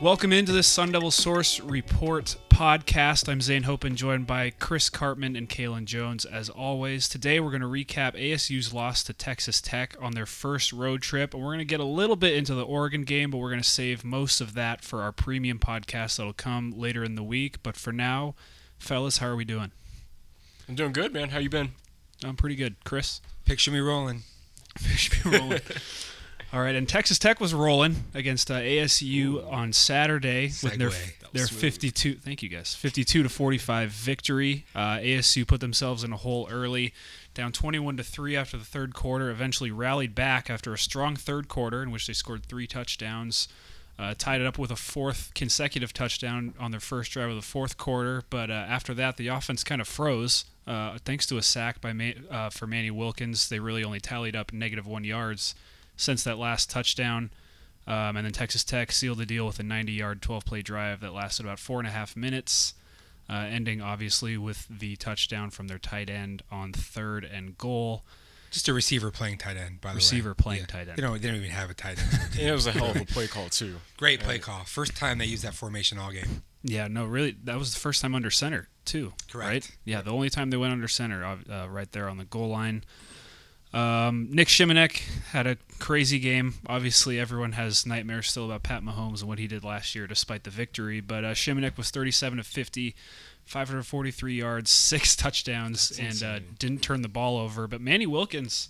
[0.00, 3.28] Welcome into this Sun Devil Source Report podcast.
[3.28, 7.06] I'm Zane Hopen, joined by Chris Karpman and Kalen Jones, as always.
[7.06, 11.34] Today, we're going to recap ASU's loss to Texas Tech on their first road trip,
[11.34, 13.60] and we're going to get a little bit into the Oregon game, but we're going
[13.60, 17.62] to save most of that for our premium podcast that'll come later in the week.
[17.62, 18.34] But for now,
[18.78, 19.70] fellas, how are we doing?
[20.66, 21.28] I'm doing good, man.
[21.28, 21.72] How you been?
[22.24, 22.76] I'm pretty good.
[22.84, 23.20] Chris?
[23.44, 24.22] Picture me rolling.
[24.82, 25.60] Picture me rolling.
[26.52, 29.42] All right, and Texas Tech was rolling against uh, ASU Ooh.
[29.48, 30.90] on Saturday with their
[31.32, 32.16] their 52.
[32.16, 32.74] Thank you guys.
[32.74, 34.64] 52 to 45 victory.
[34.74, 36.92] Uh, ASU put themselves in a hole early,
[37.34, 39.30] down 21 to three after the third quarter.
[39.30, 43.46] Eventually rallied back after a strong third quarter in which they scored three touchdowns.
[43.96, 47.42] Uh, tied it up with a fourth consecutive touchdown on their first drive of the
[47.42, 50.46] fourth quarter, but uh, after that, the offense kind of froze.
[50.66, 54.52] Uh, thanks to a sack by uh, for Manny Wilkins, they really only tallied up
[54.52, 55.54] negative one yards
[56.00, 57.30] since that last touchdown.
[57.86, 61.00] Um, and then Texas Tech sealed the deal with a 90 yard, 12 play drive
[61.00, 62.74] that lasted about four and a half minutes,
[63.28, 68.04] uh, ending obviously with the touchdown from their tight end on third and goal.
[68.50, 70.30] Just a receiver playing tight end, by the receiver way.
[70.30, 70.66] Receiver playing yeah.
[70.66, 70.98] tight end.
[70.98, 72.38] You know, they don't even have a tight end.
[72.40, 73.76] it was a hell of a play call, too.
[73.96, 74.64] Great play call.
[74.64, 76.42] First time they used that formation all game.
[76.62, 79.12] Yeah, no, really, that was the first time under center, too.
[79.30, 79.48] Correct.
[79.48, 79.70] Right?
[79.84, 82.84] Yeah, the only time they went under center, uh, right there on the goal line.
[83.72, 86.54] Um, Nick Shimonek had a crazy game.
[86.66, 90.44] Obviously, everyone has nightmares still about Pat Mahomes and what he did last year, despite
[90.44, 91.00] the victory.
[91.00, 92.96] But uh, Shimonek was 37 of 50,
[93.44, 97.66] 543 yards, six touchdowns, and uh, didn't turn the ball over.
[97.66, 98.68] But Manny Wilkins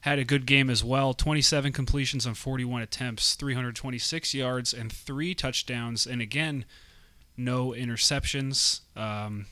[0.00, 5.34] had a good game as well 27 completions on 41 attempts, 326 yards, and three
[5.34, 6.06] touchdowns.
[6.06, 6.64] And again,
[7.36, 8.80] no interceptions.
[8.96, 9.46] Um,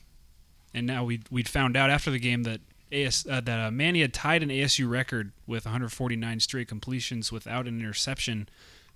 [0.75, 2.61] and now we we'd found out after the game that
[2.93, 7.67] AS, uh, that uh, Manny had tied an ASU record with 149 straight completions without
[7.67, 8.49] an interception.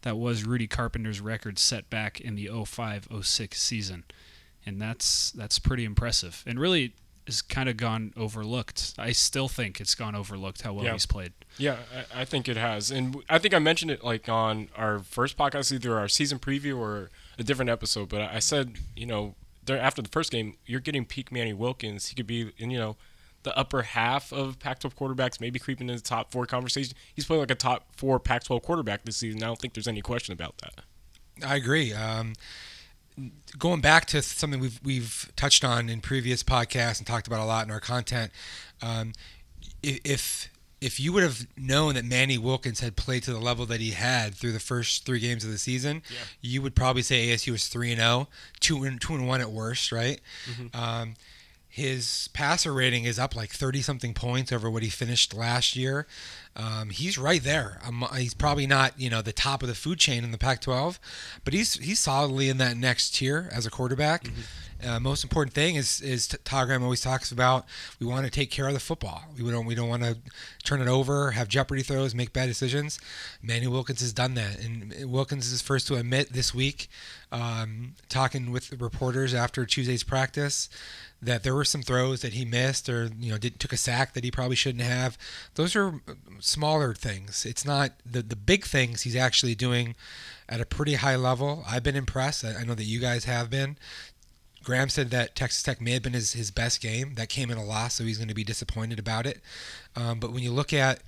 [0.02, 4.04] That was Rudy Carpenter's record set back in the 05-06 season,
[4.66, 6.42] and that's that's pretty impressive.
[6.46, 6.94] And really
[7.26, 8.94] has kind of gone overlooked.
[8.98, 10.92] I still think it's gone overlooked how well yeah.
[10.92, 11.32] he's played.
[11.56, 11.76] Yeah,
[12.14, 15.36] I, I, think it has, and I think I mentioned it like on our first
[15.36, 18.08] podcast, either our season preview or a different episode.
[18.08, 22.08] But I said, you know, there after the first game, you're getting peak Manny Wilkins.
[22.08, 22.96] He could be, and you know
[23.42, 26.94] the upper half of Pac-12 quarterbacks, maybe creeping into the top four conversation.
[27.14, 29.42] He's playing like a top four Pac-12 quarterback this season.
[29.42, 30.84] I don't think there's any question about that.
[31.44, 31.92] I agree.
[31.92, 32.34] Um,
[33.58, 37.44] going back to something we've we've touched on in previous podcasts and talked about a
[37.44, 38.30] lot in our content,
[38.80, 39.12] um,
[39.82, 40.48] if
[40.80, 43.92] if you would have known that Manny Wilkins had played to the level that he
[43.92, 46.18] had through the first three games of the season, yeah.
[46.40, 49.52] you would probably say ASU was three and 0, 2 and two and one at
[49.52, 50.20] worst, right?
[50.50, 50.76] Mm-hmm.
[50.76, 51.14] Um,
[51.72, 56.06] his passer rating is up like 30 something points over what he finished last year.
[56.54, 57.78] Um, he's right there.
[57.82, 60.98] Um, he's probably not, you know, the top of the food chain in the Pac-12,
[61.44, 64.24] but he's he's solidly in that next tier as a quarterback.
[64.24, 64.86] Mm-hmm.
[64.86, 67.64] Uh, most important thing is is Todd Graham always talks about
[67.98, 69.22] we want to take care of the football.
[69.40, 70.18] We don't we don't want to
[70.64, 73.00] turn it over, have jeopardy throws, make bad decisions.
[73.42, 76.88] Manny Wilkins has done that, and Wilkins is first to admit this week,
[77.30, 80.68] um, talking with reporters after Tuesday's practice,
[81.22, 84.12] that there were some throws that he missed or you know did, took a sack
[84.14, 85.16] that he probably shouldn't have.
[85.54, 86.00] Those are
[86.40, 87.46] smaller things.
[87.46, 89.94] It's not the the big things he's actually doing
[90.48, 91.64] at a pretty high level.
[91.66, 92.44] I've been impressed.
[92.44, 93.78] I, I know that you guys have been.
[94.64, 97.14] Graham said that Texas Tech may have been his, his best game.
[97.14, 99.40] That came in a loss, so he's going to be disappointed about it.
[99.96, 101.00] Um, but when you look at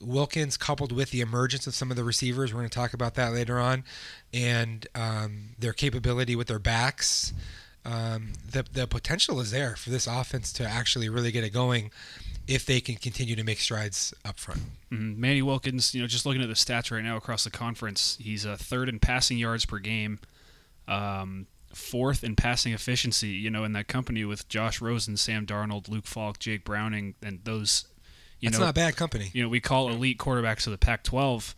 [0.00, 3.14] Wilkins coupled with the emergence of some of the receivers, we're going to talk about
[3.16, 3.84] that later on,
[4.32, 7.34] and um, their capability with their backs
[7.84, 11.90] um, the the potential is there for this offense to actually really get it going
[12.46, 14.60] if they can continue to make strides up front.
[14.90, 15.20] Mm-hmm.
[15.20, 18.44] Manny Wilkins, you know, just looking at the stats right now across the conference, he's
[18.44, 20.18] a third in passing yards per game,
[20.88, 23.28] um, fourth in passing efficiency.
[23.28, 27.40] You know, in that company with Josh Rosen, Sam Darnold, Luke Falk, Jake Browning, and
[27.44, 27.86] those.
[28.40, 29.30] You That's know, not bad company.
[29.32, 31.54] You know, we call elite quarterbacks of the Pac-12.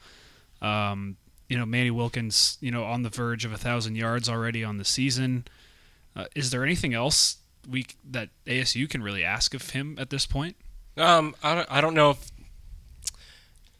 [0.60, 1.16] Um,
[1.48, 4.76] you know, Manny Wilkins, you know, on the verge of a thousand yards already on
[4.76, 5.46] the season.
[6.16, 7.38] Uh, is there anything else
[7.68, 10.56] we that ASU can really ask of him at this point?
[10.96, 12.30] Um, I don't, I don't know if.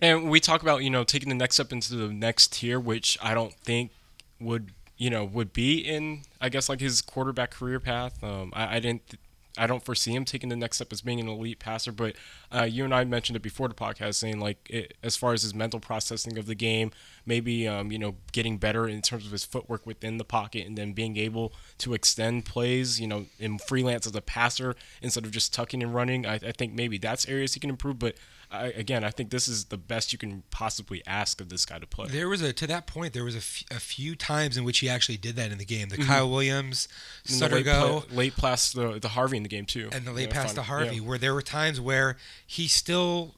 [0.00, 3.16] And we talk about you know taking the next step into the next tier, which
[3.22, 3.92] I don't think
[4.40, 8.22] would you know would be in I guess like his quarterback career path.
[8.22, 9.18] Um, I, I didn't
[9.56, 11.92] I don't foresee him taking the next step as being an elite passer.
[11.92, 12.16] But
[12.52, 15.42] uh, you and I mentioned it before the podcast, saying like it, as far as
[15.42, 16.90] his mental processing of the game,
[17.24, 20.76] maybe um, you know getting better in terms of his footwork within the pocket, and
[20.76, 25.30] then being able to extend plays, you know, in freelance as a passer instead of
[25.30, 26.26] just tucking and running.
[26.26, 27.98] I, I think maybe that's areas he can improve.
[27.98, 28.16] But
[28.60, 31.78] I, again, I think this is the best you can possibly ask of this guy
[31.78, 32.08] to play.
[32.08, 33.12] There was a to that point.
[33.12, 35.64] There was a, f- a few times in which he actually did that in the
[35.64, 35.88] game.
[35.88, 36.08] The Mm-hmm.
[36.08, 36.88] Kyle Williams,
[37.26, 40.10] And the Sutter late, late pass the the Harvey in the game too, and the
[40.10, 41.02] You late know, pass to Harvey, yeah.
[41.02, 42.16] where there were times where
[42.46, 43.34] he still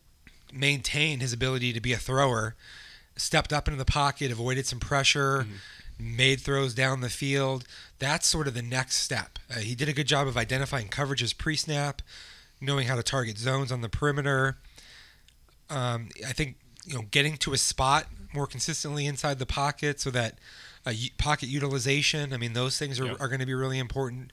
[0.52, 2.54] maintained his ability to be a thrower,
[3.16, 5.46] stepped up into the pocket, avoided some pressure,
[5.98, 6.16] Mm-hmm.
[6.16, 7.64] made throws down the field.
[7.98, 9.38] That's sort of the next step.
[9.50, 12.02] Uh, he did a good job of identifying coverages pre-snap,
[12.60, 14.58] knowing how to target zones on the perimeter.
[15.70, 20.10] Um, I think you know getting to a spot more consistently inside the pocket so
[20.10, 20.38] that
[20.84, 22.32] uh, pocket utilization.
[22.32, 23.20] I mean, those things are, Yep.
[23.20, 24.32] are going to be really important.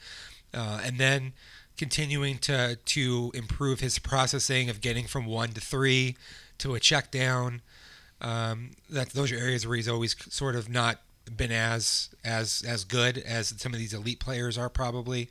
[0.53, 1.33] Uh, and then
[1.77, 6.15] continuing to to improve his processing of getting from one to three
[6.59, 7.61] to a check down.
[8.21, 10.99] Um, that those are areas where he's always sort of not
[11.35, 15.29] been as as as good as some of these elite players are probably.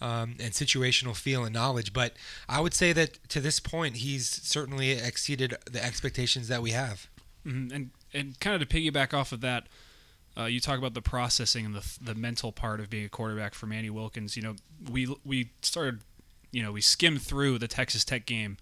[0.00, 2.12] Um, and situational feel and knowledge, but
[2.48, 7.08] I would say that to this point, he's certainly exceeded the expectations that we have.
[7.44, 7.72] Mhm.
[7.72, 9.66] And and kind of to piggyback off of that,
[10.36, 13.54] uh, you talk about the processing and the the mental part of being a quarterback
[13.54, 14.36] for Manny Wilkins.
[14.36, 14.56] You know,
[14.88, 16.02] we we started,
[16.52, 18.56] you know, we skimmed through the Texas Tech game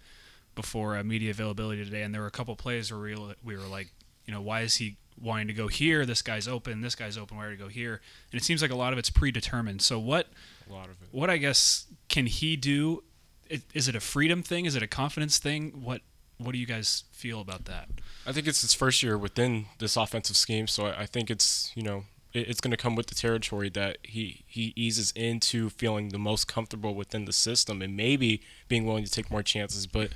[0.54, 3.56] before uh, media availability today, and there were a couple plays where we were, we
[3.58, 3.90] were like,
[4.24, 6.06] you know, why is he wanting to go here?
[6.06, 6.80] This guy's open.
[6.80, 7.36] This guy's open.
[7.36, 8.00] Why to go here?
[8.32, 9.82] And it seems like a lot of it's predetermined.
[9.82, 10.28] So what
[10.68, 11.08] a lot of it.
[11.10, 13.02] what I guess can he do?
[13.48, 14.64] Is Is it a freedom thing?
[14.66, 15.82] Is it a confidence thing?
[15.82, 16.02] What
[16.38, 17.88] what do you guys feel about that?
[18.26, 21.72] I think it's his first year within this offensive scheme, so I I think it's
[21.74, 22.04] you know
[22.34, 26.18] it- it's going to come with the territory that he he eases into feeling the
[26.18, 29.86] most comfortable within the system and maybe being willing to take more chances.
[29.86, 30.10] But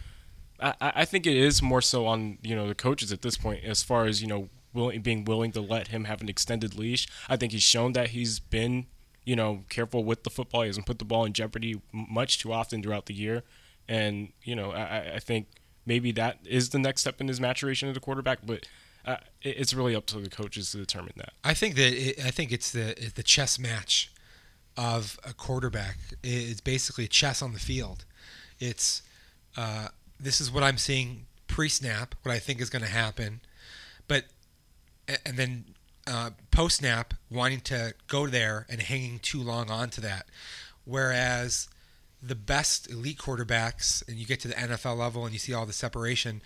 [0.58, 3.36] I, I I think it is more so on you know the coaches at this
[3.36, 6.76] point as far as you know willing, being willing to let him have an extended
[6.76, 7.06] leash.
[7.28, 8.86] I think he's shown that he's been
[9.30, 10.62] you know careful with the football.
[10.62, 13.42] He hasn't put the ball in jeopardy much too often throughout the year,
[13.88, 15.46] and you know I, I- think
[15.86, 18.38] maybe that is the next step in his maturation as a quarterback.
[18.44, 18.60] But
[19.10, 21.32] uh, it- it's really up to the coaches to determine that.
[21.44, 24.10] I think that it, I think it's the it's the chess match
[24.76, 25.96] of a quarterback.
[26.24, 28.04] It's basically chess on the field.
[28.58, 29.02] It's
[29.56, 29.88] uh,
[30.18, 33.40] this is what I'm seeing pre-snap, what I think is going to happen,
[34.08, 34.24] but
[35.26, 35.64] and then
[36.10, 40.26] uh, post-snap, wanting to go there and hanging too long onto that,
[40.84, 41.68] whereas
[42.22, 45.64] the best elite quarterbacks, and you get to the NFL level and you see all
[45.64, 46.42] the separation,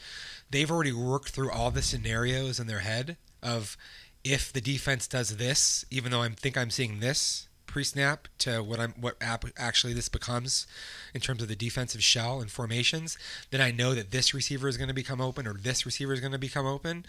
[0.50, 3.76] they've already worked through all the scenarios in their head of
[4.22, 8.78] if the defense does this, even though I think I'm seeing this pre-snap to what
[8.78, 10.64] I'm what app actually this becomes
[11.12, 13.18] in terms of the defensive shell and formations,
[13.50, 16.20] then I know that this receiver is going to become open or this receiver is
[16.20, 17.04] going to become open.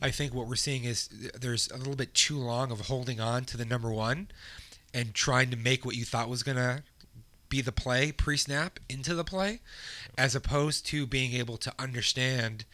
[0.00, 3.44] I think what we're seeing is there's a little bit too long of holding on
[3.46, 4.28] to the number one
[4.94, 6.84] and trying to make what you thought was going to
[7.48, 9.62] be the play pre-snap into the play
[10.16, 12.64] as opposed to being able to understand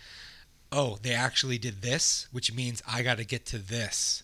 [0.73, 4.23] oh they actually did this which means i got to get to this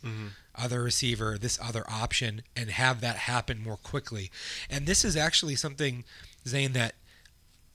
[0.54, 4.30] other receiver this other option and have that happen more quickly.
[4.70, 6.04] And this is actually something
[6.46, 6.94] zane that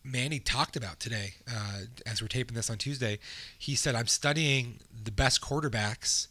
[0.04, 3.20] manny talked about today uh, as we're taping this on tuesday.
[3.58, 6.28] He said i'm studying the best quarterbacks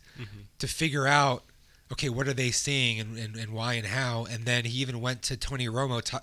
[0.58, 1.44] to figure out
[1.92, 4.26] okay, what are they seeing and, and, and why and how?
[4.30, 6.02] And then he even went to Tony Romo.
[6.02, 6.18] T-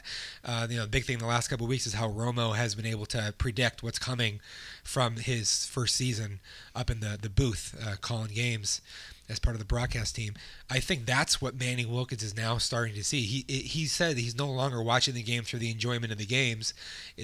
[0.45, 2.55] uh, you know, the big thing in the last couple of weeks is how Romo
[2.55, 4.39] has been able to predict what's coming
[4.83, 6.39] from his first season
[6.75, 8.81] up in the, the booth uh, calling games
[9.29, 10.33] as part of the broadcast team.
[10.69, 13.21] I think that's what Manny Wilkins is now starting to see.
[13.23, 16.73] He he said he's no longer watching the games for the enjoyment of the games.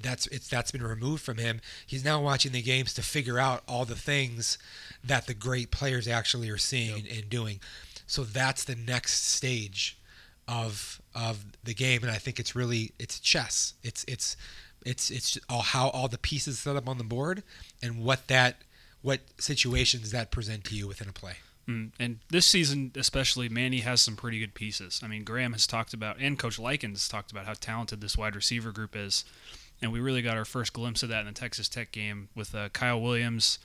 [0.01, 1.61] That's it's that's been removed from him.
[1.85, 4.57] He's now watching the games to figure out all the things
[5.03, 7.59] that the great players actually are seeing and, and doing.
[8.13, 9.97] So that's the next stage
[10.47, 13.73] of of the game, and I think it's really it's chess.
[13.81, 14.37] It's it's
[14.85, 17.41] it's it's all how all the pieces set up on the board
[17.81, 18.57] and what that
[19.01, 21.37] what situations that present to you within a play.
[21.67, 25.01] Mm, and this season, especially, Manny has some pretty good pieces.
[25.03, 28.35] I mean, Graham has talked about, and Coach Likens talked about how talented this wide
[28.35, 29.25] receiver group is.
[29.81, 32.53] And we really got our first glimpse of that in the Texas Tech game with
[32.53, 33.57] uh, Kyle Williams,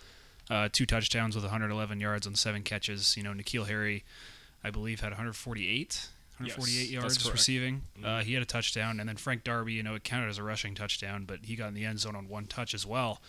[0.48, 3.14] uh, two touchdowns with 111 yards on seven catches.
[3.14, 4.04] You know, N'Keal Harry,
[4.62, 6.08] I believe, had 148.
[6.38, 7.82] 148 Yes, yards receiving.
[8.04, 10.42] Uh, he had a touchdown, and then Frank Darby, you know, it counted as a
[10.42, 13.20] rushing touchdown, but he got in the end zone on one touch as well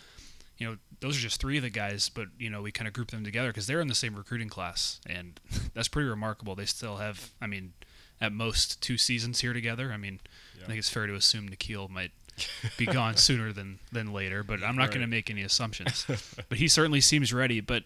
[0.59, 2.93] you know, those are just three of the guys, but you know, we kind of
[2.93, 5.39] group them together because they're in the same recruiting class, and
[5.74, 6.53] that's pretty remarkable.
[6.53, 7.74] They still have, I mean,
[8.21, 9.91] at most two seasons here together.
[9.93, 10.19] I mean,
[10.62, 12.12] I think it's fair to assume N'Keal might
[12.77, 16.05] be gone sooner than than later, but I'm not going to make any assumptions.
[16.50, 17.62] but he certainly seems ready.
[17.62, 17.83] But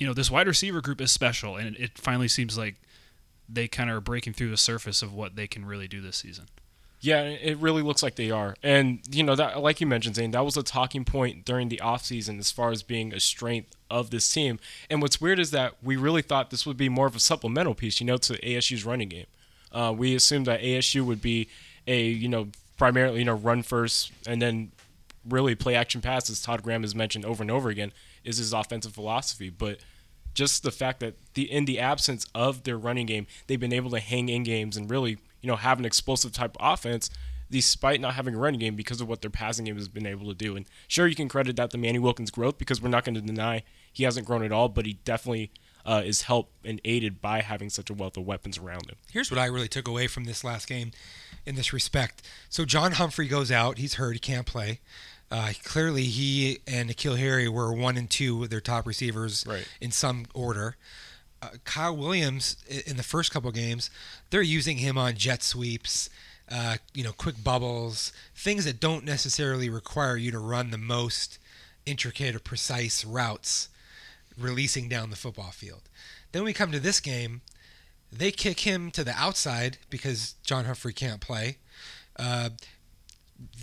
[0.00, 2.76] you know, this wide receiver group is special, and it finally seems like
[3.46, 6.16] they kind of are breaking through the surface of what they can really do this
[6.16, 6.46] season.
[7.02, 8.56] Yeah, it really looks like they are.
[8.62, 11.80] And, you know, that like you mentioned, Zane, that was a talking point during the
[11.82, 14.58] offseason as far as being a strength of this team.
[14.88, 17.74] And what's weird is that we really thought this would be more of a supplemental
[17.74, 19.26] piece, you know, to ASU's running game.
[19.72, 21.48] Uh, we assumed that ASU would be
[21.86, 24.72] a, you know, primarily, you know, run first and then
[25.28, 26.40] really play action passes.
[26.42, 27.92] Todd Graham has mentioned over and over again
[28.24, 29.48] is his offensive philosophy.
[29.48, 29.78] But
[30.34, 33.90] just the fact that the in the absence of their running game, they've been able
[33.90, 37.10] to hang in games and really– you know, have an explosive type of offense
[37.50, 40.28] despite not having a running game because of what their passing game has been able
[40.28, 40.54] to do.
[40.54, 43.20] And sure, you can credit that to Manny Wilkins' growth because we're not going to
[43.20, 45.50] deny he hasn't grown at all, but he definitely
[45.84, 48.96] uh, is helped and aided by having such a wealth of weapons around him.
[49.10, 50.92] Here's what I really took away from this last game
[51.44, 52.22] in this respect.
[52.48, 53.78] So John Humphrey goes out.
[53.78, 54.12] He's hurt.
[54.12, 54.78] He can't play.
[55.30, 59.66] Uh, clearly, he and N'Keal Harry were one and two with their top receivers right.
[59.80, 60.76] in some order
[61.42, 62.56] uh, Kyle Williams
[62.86, 63.90] in the first couple games,
[64.30, 66.10] they're using him on jet sweeps,
[66.50, 71.38] uh, you know, quick bubbles, things that don't necessarily require you to run the most
[71.86, 73.68] intricate or precise routes,
[74.38, 75.82] releasing down the football field.
[76.32, 77.40] Then we come to this game,
[78.12, 81.58] they kick him to the outside because John Humphrey can't play.
[82.16, 82.50] Uh,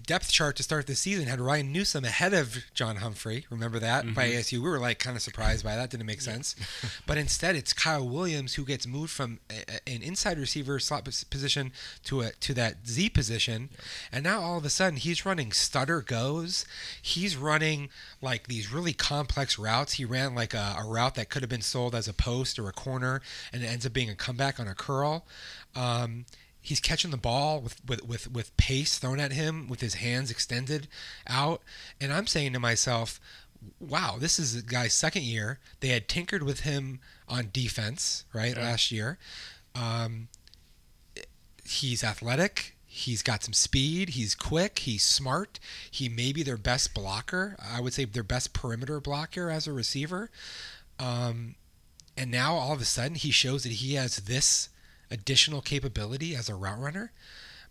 [0.05, 3.45] depth chart to start the season had Ryan Newsome ahead of John Humphrey.
[3.49, 4.13] Remember that mm-hmm.
[4.13, 4.53] by ASU?
[4.53, 5.89] We were like kind of surprised by that.
[5.89, 6.55] Didn't make sense.
[7.05, 11.71] but instead, it's Kyle Williams who gets moved from a, an inside receiver slot position
[12.05, 13.69] to a to that Z position,
[14.11, 16.65] and now all of a sudden he's running stutter goes.
[17.01, 17.89] He's running
[18.21, 19.93] like these really complex routes.
[19.93, 22.67] He ran like a, a route that could have been sold as a post or
[22.67, 25.25] a corner, and it ends up being a comeback on a curl.
[25.75, 26.25] Um,
[26.67, 30.29] he's catching the ball with, with, with, with pace thrown at him with his hands
[30.29, 30.89] extended
[31.25, 31.61] out.
[32.01, 33.21] And I'm saying to myself,
[33.79, 35.59] wow, this is a guy's second year.
[35.79, 38.61] They had tinkered with him on defense, right, yeah.
[38.61, 39.17] last year.
[39.75, 40.27] Um,
[41.63, 42.75] he's athletic.
[42.85, 44.09] He's got some speed.
[44.09, 44.79] He's quick.
[44.79, 45.61] He's smart.
[45.89, 47.55] He may be their best blocker.
[47.63, 50.29] I would say their best perimeter blocker as a receiver.
[50.99, 51.55] Um,
[52.17, 54.67] and now all of a sudden he shows that he has this
[55.11, 57.11] additional capability as a route runner,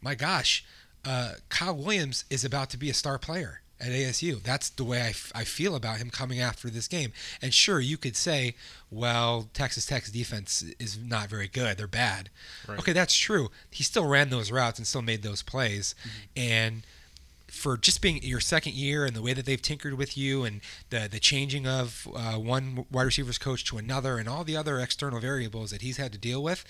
[0.00, 0.64] my gosh,
[1.04, 4.42] uh, Kyle Williams is about to be a star player at ASU.
[4.42, 7.12] That's the way I, f- I feel about him coming after this game.
[7.42, 8.54] And sure, you could say,
[8.90, 11.76] well, Texas Tech's defense is not very good.
[11.76, 12.30] They're bad.
[12.66, 12.78] Right.
[12.78, 13.50] Okay, that's true.
[13.70, 15.94] He still ran those routes and still made those plays.
[16.00, 16.18] Mm-hmm.
[16.36, 16.86] And
[17.48, 20.60] for just being your second year and the way that they've tinkered with you and
[20.90, 24.78] the the changing of uh, one wide receivers coach to another and all the other
[24.80, 26.64] external variables that he's had to deal with,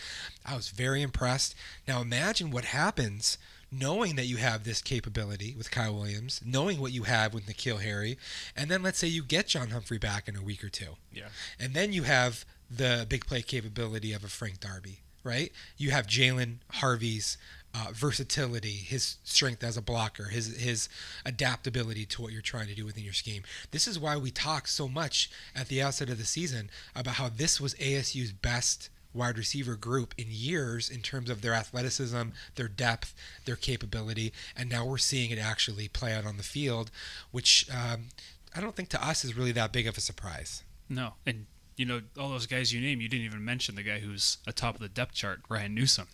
[0.45, 1.55] I was very impressed.
[1.89, 3.39] Now imagine what happens
[3.73, 7.83] knowing that you have this capability with Kyle Williams, knowing what you have with N'Keal
[7.83, 8.17] Harry,
[8.57, 10.97] and then let's say you get John Humphrey back in a week or two.
[11.13, 11.29] Yeah.
[11.59, 15.53] And then you have the big play capability of a Frank Darby, right?
[15.77, 17.39] You have Jalen Harvey's
[17.77, 20.89] uh, versatility, his strength as a blocker, his his
[21.25, 23.43] adaptability to what you're trying to do within your scheme.
[23.71, 27.29] This is why we talked so much at the outset of the season about how
[27.29, 32.23] this was ASU's best wide receiver group in years in terms of their athleticism,
[32.55, 33.15] their depth,
[33.45, 36.91] their capability, and now we're seeing it actually play out on the field,
[37.31, 38.09] which um,
[38.55, 40.63] I don't think to us is really that big of a surprise.
[40.89, 43.99] No, and you know all those guys you name, you didn't even mention the guy
[43.99, 46.09] who's atop of the depth chart, Ryan Newsome.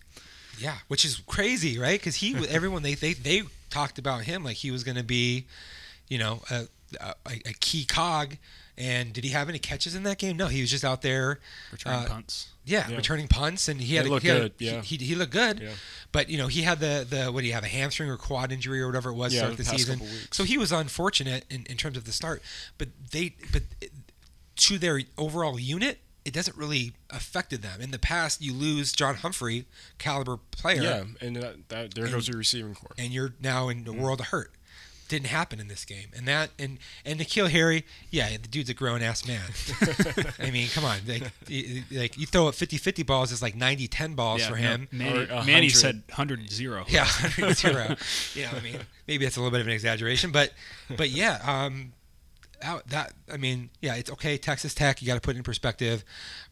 [0.59, 1.99] Yeah, which is crazy, right?
[1.99, 5.45] Because he, everyone they they they talked about him like he was going to be,
[6.07, 6.67] you know, a,
[7.01, 8.37] a, a key cog.
[8.75, 10.35] And did he have any catches in that game?
[10.35, 11.39] No, he was just out there
[11.71, 12.49] returning uh, punts.
[12.65, 14.07] Yeah, yeah, returning punts, and he had.
[14.07, 14.53] Looked he had, good.
[14.57, 15.59] Yeah, he, he, he, looked good.
[15.59, 15.69] Yeah.
[16.11, 18.51] But you know, he had the the what do you have a hamstring or quad
[18.51, 20.01] injury or whatever it was yeah, start the, the season.
[20.31, 22.41] So he was unfortunate in, in terms of the start.
[22.79, 23.61] But they but
[24.55, 27.81] to their overall unit, it doesn't really affected them.
[27.81, 29.65] In the past, you lose John Humphrey,
[29.97, 30.81] caliber player.
[30.81, 32.91] Yeah, and that, that there and, goes your receiving core.
[32.97, 33.99] And you're now in the mm.
[33.99, 34.51] world of hurt.
[35.09, 38.73] Didn't happen in this game, and that and and N'Keal Harry, yeah, the dude's a
[38.73, 39.43] grown ass man.
[40.39, 41.23] I mean, come on, like,
[41.91, 44.87] like you throw up 50-50 balls is like 90-10 balls yeah, for him.
[44.91, 46.85] No, Manny, Manny said 100 0.
[46.87, 47.95] Yeah, 100 0.
[48.33, 50.53] yeah, I mean, maybe that's a little bit of an exaggeration, but
[50.95, 51.91] but yeah, um,
[52.63, 54.37] out that I mean, yeah, it's okay.
[54.37, 56.03] Texas Tech, you got to put it in perspective.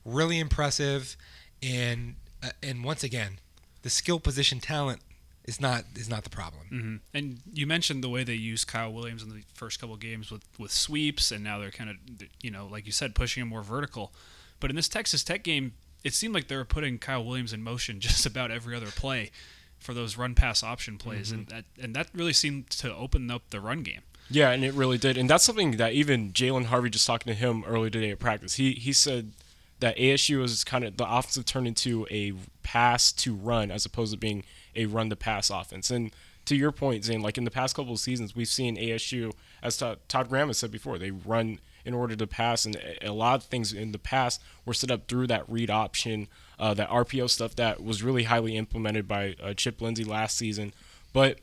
[0.06, 1.18] Really impressive,
[1.62, 3.40] and uh, and once again,
[3.82, 5.02] the skill position talent
[5.46, 6.64] is not is not the problem.
[6.72, 6.96] Mm-hmm.
[7.14, 10.44] And you mentioned the way they used Kyle Williams in the first couple games with
[10.60, 11.96] with sweeps, and now they're kind of
[12.42, 14.14] you know like you said pushing him more vertical.
[14.60, 17.64] But in this Texas Tech game, it seemed like they were putting Kyle Williams in
[17.64, 19.32] motion just about every other play
[19.80, 21.40] for those run pass option plays, mm-hmm.
[21.40, 24.02] and that and that really seemed to open up the run game.
[24.32, 25.18] Yeah, and it really did.
[25.18, 28.56] And that's something that even Jalen Harvey just talking to him earlier today at practice.
[28.56, 29.34] He he said
[29.82, 32.34] that ASU is kind of the offensive turned into a
[32.64, 34.44] pass to run as opposed to being
[34.76, 35.92] a run to pass offense.
[35.92, 36.12] And
[36.46, 39.78] to your point, Zane, like in the past couple of seasons, we've seen ASU, as
[39.78, 43.36] Todd, Todd Graham has said before, they run in order to pass, and a lot
[43.36, 46.28] of things in the past were set up through that read option,
[46.60, 50.74] uh, that RPO stuff that was really highly implemented by uh, Chip Lindsey last season.
[51.12, 51.40] But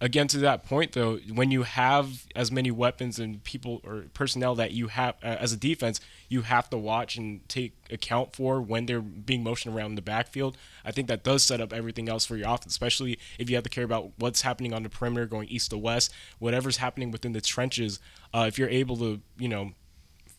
[0.00, 4.54] again to that point though when you have as many weapons and people or personnel
[4.54, 8.60] that you have uh, as a defense you have to watch and take account for
[8.60, 12.08] when they're being motioned around in the backfield i think that does set up everything
[12.08, 14.88] else for your offense especially if you have to care about what's happening on the
[14.88, 18.00] perimeter going east to west whatever's happening within the trenches
[18.32, 19.72] uh, if you're able to you know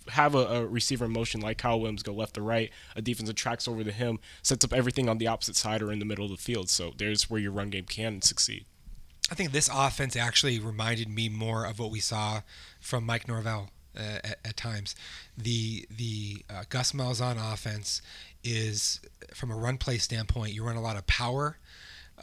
[0.07, 3.35] have a, a, receiver in motion like Kyle Williams go left to right, a defensive
[3.35, 6.25] tracks over to him, sets up everything on the opposite side or in the middle
[6.25, 6.71] of the field.
[6.71, 8.65] So there's where your run game can succeed.
[9.31, 12.41] I think this offense actually reminded me more of what we saw
[12.81, 14.93] from Mike Norvell uh, at, at, times.
[15.37, 18.01] The the uh, Gus Malzahn offense
[18.43, 18.99] is,
[19.33, 21.57] from a run play standpoint, you run a lot of power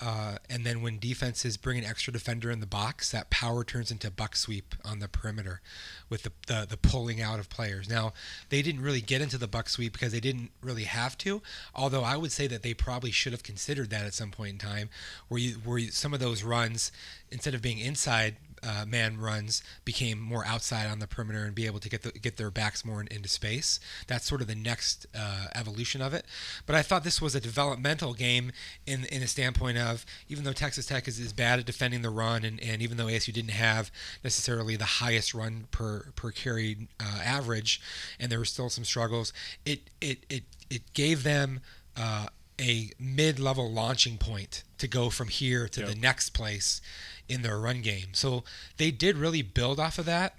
[0.00, 3.90] uh, and then when defenses bring an extra defender in the box, that power turns
[3.90, 5.60] into buck sweep on the perimeter
[6.08, 7.88] with the, the, the pulling out of players.
[7.88, 8.12] Now,
[8.48, 11.42] they didn't really get into the buck sweep because they didn't really have to,
[11.74, 14.58] although I would say that they probably should have considered that at some point in
[14.58, 14.88] time
[15.28, 16.92] where you where you, some of those runs
[17.30, 21.66] instead of being inside uh, man runs became more outside on the perimeter and be
[21.66, 23.80] able to get the, get their backs more in, into space.
[24.06, 26.26] That's sort of the next uh, evolution of it.
[26.66, 28.52] But I thought this was a developmental game
[28.86, 32.10] in in a standpoint of even though Texas Tech is, is bad at defending the
[32.10, 33.90] run, and, and even though ASU didn't have
[34.24, 37.80] necessarily the highest run per per carry uh, average,
[38.18, 39.32] and there were still some struggles,
[39.64, 41.60] it it it it gave them.
[41.96, 42.26] Uh,
[42.60, 45.90] a mid-level launching point to go from here to yep.
[45.90, 46.80] the next place
[47.28, 48.08] in their run game.
[48.12, 48.44] So
[48.76, 50.34] they did really build off of that.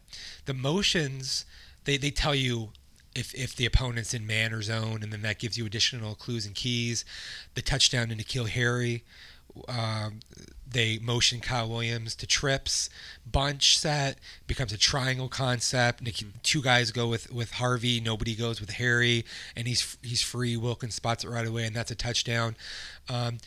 [0.45, 1.45] The motions
[1.85, 2.69] they, they tell you
[3.15, 6.45] if, if the opponent's in man or zone, and then that gives you additional clues
[6.45, 7.03] and keys.
[7.55, 9.03] The touchdown into N'Keal Harry,
[9.67, 10.19] um,
[10.71, 12.89] they motion Kyle Williams to trips.
[13.29, 16.07] Bunch set becomes a triangle concept.
[16.43, 17.99] Two guys go with, with Harvey.
[17.99, 20.57] Nobody goes with Harry, and he's he's free.
[20.57, 22.55] Wilkins spots it right away, and that's a touchdown.
[23.07, 23.37] Um,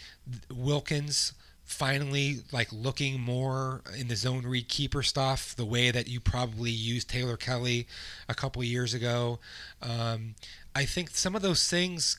[0.51, 1.33] Wilkins
[1.65, 6.71] finally like looking more in the zone read keeper stuff the way that you probably
[6.71, 7.87] used Taylor Kelly
[8.29, 9.39] a couple years ago.
[9.81, 10.35] Um,
[10.75, 12.19] I think some of those things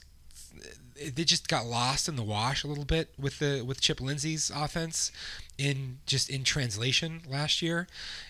[0.96, 4.52] they just got lost in the wash a little bit with the with Chip Lindsey's
[4.54, 5.12] offense
[5.58, 7.88] in just in translation last year,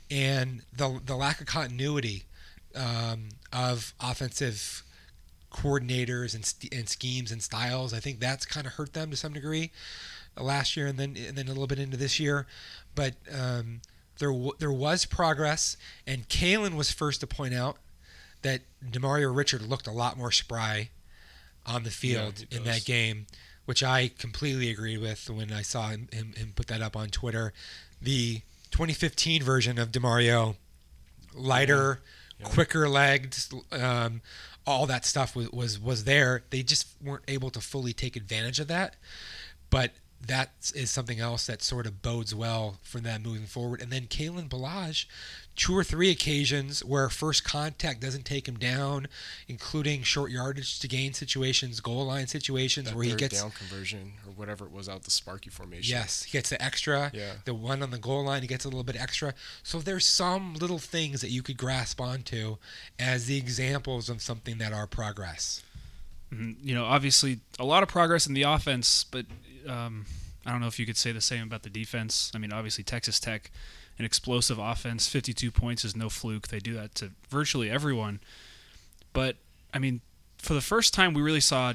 [0.10, 2.24] and the the lack of continuity
[2.76, 4.84] um, of offensive
[5.52, 7.94] coordinators and, and schemes and styles.
[7.94, 9.72] I think that's kind of hurt them to some degree
[10.40, 12.48] last year and then and then a little bit into this year,
[12.96, 13.82] but um,
[14.20, 15.78] there w- there was progress.
[16.08, 17.78] And Kalen was first to point out
[18.42, 20.90] that Demario Richard looked a lot more spry
[21.66, 23.28] on the field yeah, in that game,
[23.66, 27.10] which I completely agree with when I saw him, him, him put that up on
[27.10, 27.54] Twitter.
[28.02, 30.56] The 2015 version of Demario,
[31.34, 32.02] lighter,
[32.40, 32.46] yeah.
[32.46, 32.54] Yeah.
[32.54, 33.38] quicker legged.
[33.72, 34.22] Um,
[34.66, 36.44] all that stuff was, was was there.
[36.50, 38.96] They just weren't able to fully take advantage of that.
[39.70, 39.92] But
[40.28, 43.82] that is something else that sort of bodes well for them moving forward.
[43.82, 45.06] And then Kalen Ballage,
[45.56, 49.08] two or three occasions where first contact doesn't take him down,
[49.48, 54.14] including short yardage to gain situations, goal line situations that where he gets down conversion
[54.26, 55.94] or whatever it was out the Sparky formation.
[55.94, 57.12] Yes, he gets the extra.
[57.14, 57.34] Yeah.
[57.44, 59.34] The one on the goal line, he gets a little bit extra.
[59.62, 62.58] So there's some little things that you could grasp onto
[62.98, 65.64] as the examples of something that are progress.
[66.34, 66.68] Mm-hmm.
[66.68, 69.26] You know, obviously a lot of progress in the offense, but
[69.68, 70.06] um,
[70.46, 72.32] I don't know if you could say the same about the defense.
[72.36, 73.52] I mean, obviously Texas Tech,
[73.98, 76.50] an explosive offense, 52 points is no fluke.
[76.50, 78.20] They do that to virtually everyone.
[79.14, 79.38] But
[79.74, 80.02] I mean,
[80.38, 81.74] for the first time, we really saw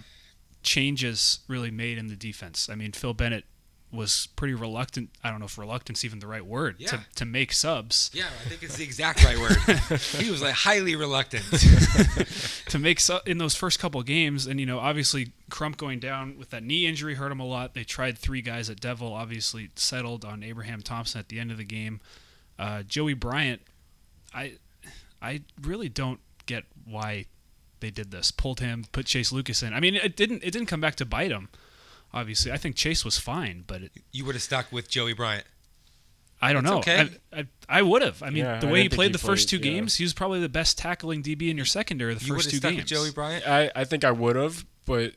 [0.63, 2.69] changes really made in the defense.
[2.69, 3.45] I mean, Phil Bennett
[3.93, 5.11] was pretty reluctant.
[5.25, 6.89] I don't know if reluctance even the right word yeah.
[6.89, 8.11] to, to make subs.
[8.13, 9.57] Yeah, I think it's the exact right word.
[9.99, 11.45] he was like highly reluctant
[12.69, 16.39] to make su- in those first couple games, and you know, obviously Crump going down
[16.39, 17.75] with that knee injury hurt him a lot.
[17.75, 21.57] They tried three guys at Devil, obviously settled on Abraham Thompson at the end of
[21.57, 22.01] the game.
[22.59, 23.63] Uh, Joey Bryant,
[24.35, 24.55] I
[25.23, 27.25] I really don't get why
[27.81, 28.31] they did this.
[28.31, 29.73] Pulled him, put Chase Lucas in.
[29.73, 31.49] I mean, it didn't it didn't come back to bite him
[32.13, 32.53] obviously.
[32.53, 35.45] I think Chase was fine, but it, you would have stuck with Joey Bryant.
[36.41, 36.79] I don't it's know.
[36.79, 37.09] Okay.
[37.33, 38.23] I, I, I would have.
[38.23, 39.63] I mean, yeah, the way he played he the played, first two yeah.
[39.63, 42.59] games, he was probably the best tackling DB in your secondary the you first two
[42.59, 42.83] stuck games.
[42.83, 43.47] With Joey Bryant.
[43.47, 45.15] I, I think I would have, but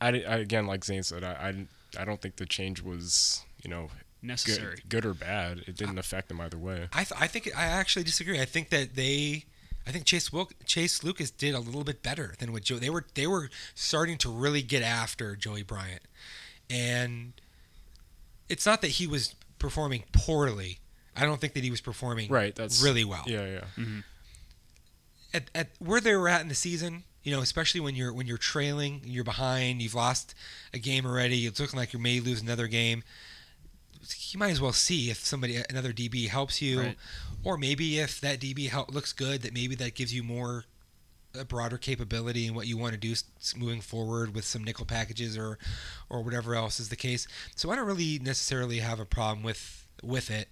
[0.00, 1.66] I, I, again, like Zane said, I, I
[2.00, 3.88] I don't think the change was you know
[4.22, 5.64] necessary, good, good or bad.
[5.66, 6.88] It didn't affect them either way.
[6.92, 8.40] I th- I think I actually disagree.
[8.40, 9.44] I think that they
[9.86, 12.76] I think Chase Wilk, Chase Lucas did a little bit better than what Joe.
[12.76, 16.02] They were they were starting to really get after Joey Bryant,
[16.70, 17.34] and
[18.48, 20.78] it's not that he was performing poorly.
[21.16, 22.54] I don't think that he was performing Right.
[22.54, 23.22] That's really well.
[23.26, 23.64] Yeah, yeah.
[23.78, 24.00] Mm-hmm.
[25.32, 28.26] At, at where they were at in the season, you know, especially when you're when
[28.26, 30.34] you're trailing, you're behind, you've lost
[30.72, 31.46] a game already.
[31.46, 33.02] It's looking like you may lose another game.
[34.30, 36.96] You might as well see if somebody another DB helps you, Right.
[37.44, 40.64] Or maybe if that DB help, looks good, that maybe that gives you more
[41.38, 43.14] a broader capability in what you want to do
[43.56, 45.58] moving forward with some nickel packages or
[46.08, 47.26] or whatever else is the case.
[47.56, 50.48] So I don't really necessarily have a problem with with it,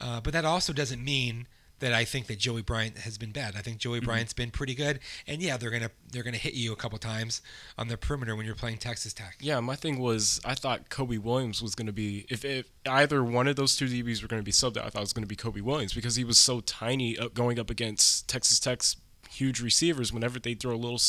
[0.00, 1.46] uh, but that also doesn't mean
[1.80, 3.54] that I think that Joey Bryant has been bad.
[3.56, 6.72] I think Joey Bryant's been pretty good, and yeah, they're gonna they're gonna hit you
[6.72, 7.42] a couple times
[7.76, 9.36] on the perimeter when you're playing Texas Tech.
[9.40, 13.22] Yeah, my thing was I thought Kobe Williams was going to be if, if either
[13.24, 15.12] one of those two DBs were going to be subbed out, I thought it was
[15.12, 18.60] going to be Kobe Williams because he was so tiny up, going up against Texas
[18.60, 18.96] Tech's
[19.30, 20.12] huge receivers.
[20.12, 21.00] Whenever they throw a little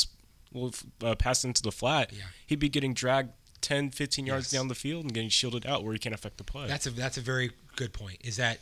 [0.54, 0.74] little
[1.04, 2.24] uh, pass into the flat, Yeah.
[2.48, 3.30] he'd be getting dragged
[3.62, 4.60] 10, 15 yards Yes.
[4.60, 6.68] down the field and getting shielded out where he can't affect the play.
[6.68, 8.18] That's a that's a very good point.
[8.24, 8.60] Is that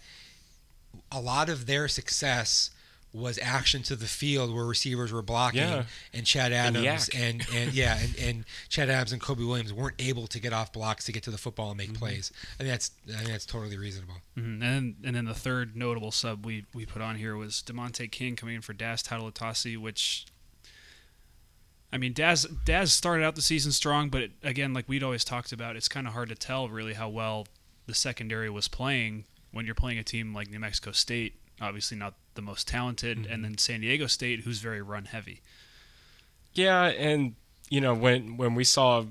[1.12, 2.70] a lot of their success
[3.16, 5.84] was action to the field where receivers were blocking Yeah.
[6.14, 7.10] and Chad Adams yak.
[7.16, 10.74] and, and, yeah and, and Chad Adams and Kobe Williams weren't able to get off
[10.74, 11.98] blocks to get to the football and make Mm-hmm.
[12.00, 12.32] plays.
[12.56, 14.16] I think that's I think that's totally reasonable.
[14.36, 14.44] Mhm.
[14.46, 18.12] And then, and then the third notable sub we, we put on here was Demonte
[18.12, 20.26] King coming in for Daz Tautalatasi, which
[21.92, 25.24] I mean Daz Daz started out the season strong, but it, again, like we'd always
[25.24, 27.46] talked about, it's kind of hard to tell really how well
[27.86, 32.16] the secondary was playing when you're playing a team like New Mexico State, obviously not
[32.34, 35.42] the most talented, and then San Diego State, who's very run heavy.
[36.54, 37.36] Yeah, and
[37.70, 39.06] you know when when we saw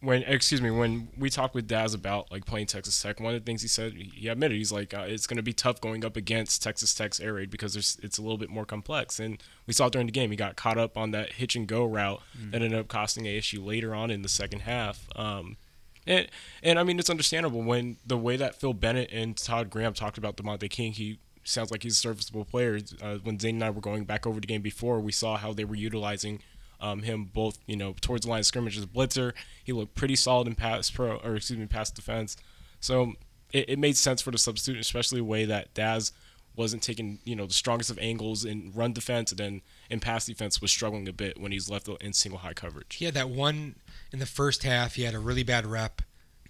[0.00, 3.40] when excuse me when we talked with Daz about like playing Texas Tech, one of
[3.40, 6.04] the things he said he admitted he's like uh, it's going to be tough going
[6.04, 9.42] up against Texas Tech's air raid because there's it's a little bit more complex, and
[9.66, 11.84] we saw it during the game he got caught up on that hitch and go
[11.84, 15.06] route that ended up costing ASU later on in the second half.
[15.16, 15.56] Um,
[16.06, 16.26] and
[16.62, 20.18] and I mean it's understandable when the way that Phil Bennett and Todd Graham talked
[20.18, 22.80] about Demonte King, he sounds like he's a serviceable player.
[23.00, 25.52] Uh, when Zane and I were going back over the game before, we saw how
[25.52, 26.40] they were utilizing
[26.80, 29.32] um, him both, you know, towards the line of scrimmage as a blitzer.
[29.64, 32.36] He looked pretty solid in pass pro, or excuse me, pass defense.
[32.80, 33.14] So
[33.52, 36.12] it, it made sense for the substitute, especially the way that Daz
[36.56, 40.26] wasn't taking, you know, the strongest of angles in run defense, and then in pass
[40.26, 42.96] defense was struggling a bit when he's left in single high coverage.
[42.96, 43.76] He had that one
[44.12, 44.94] in the first half.
[44.94, 46.02] He had a really bad rep.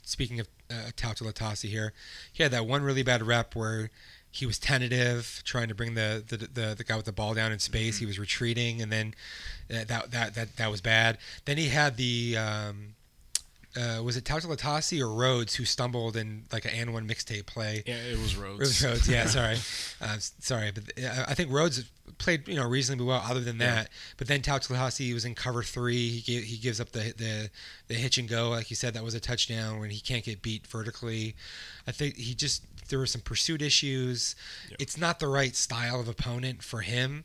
[0.03, 1.93] Speaking of uh, Tautalatasi here,
[2.33, 3.91] he had that one really bad rep where
[4.31, 7.53] he was tentative, trying to bring the the, the, the guy with the ball down
[7.53, 7.99] in space.
[7.99, 9.15] He was retreating, and then
[9.71, 11.19] uh, that that that that was bad.
[11.45, 12.37] Then he had the.
[12.37, 12.95] Um,
[13.77, 17.83] uh, was it Tautalatasi or Rhodes who stumbled in like an and one mixtape play?
[17.87, 18.61] Yeah, it was Rhodes.
[18.61, 19.09] It was Rhodes.
[19.09, 19.57] Yeah, sorry,
[20.01, 21.85] uh, sorry, but uh, I think Rhodes
[22.19, 23.23] played you know reasonably well.
[23.25, 26.09] Other than that, but then Tautalatasi was in cover three.
[26.09, 27.51] He gave, he gives up the, the
[27.89, 30.43] the hitch and go, like you said, that was a touchdown when he can't get
[30.43, 31.35] beat vertically.
[31.87, 34.37] I think he just there were some pursuit issues.
[34.71, 34.83] Yep.
[34.83, 37.25] It's not the right style of opponent for him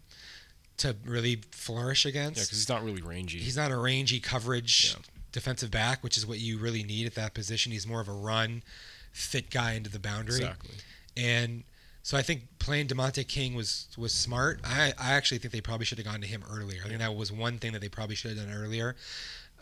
[0.77, 2.37] to really flourish against.
[2.37, 3.39] Yeah, because he's not really rangy.
[3.39, 5.01] He's not a rangy coverage Yeah.
[5.31, 7.71] Defensive back, which is what you really need at that position.
[7.71, 8.63] He's more of a run,
[9.11, 10.37] fit guy into the boundary.
[10.37, 10.75] exactly.
[11.15, 11.63] And
[12.03, 14.61] so I think playing Demonte King was was smart.
[14.63, 16.81] I, I actually think they probably should have gone to him earlier.
[16.85, 18.95] I think that was one thing that they probably should have done earlier.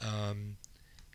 [0.02, 0.58] Um,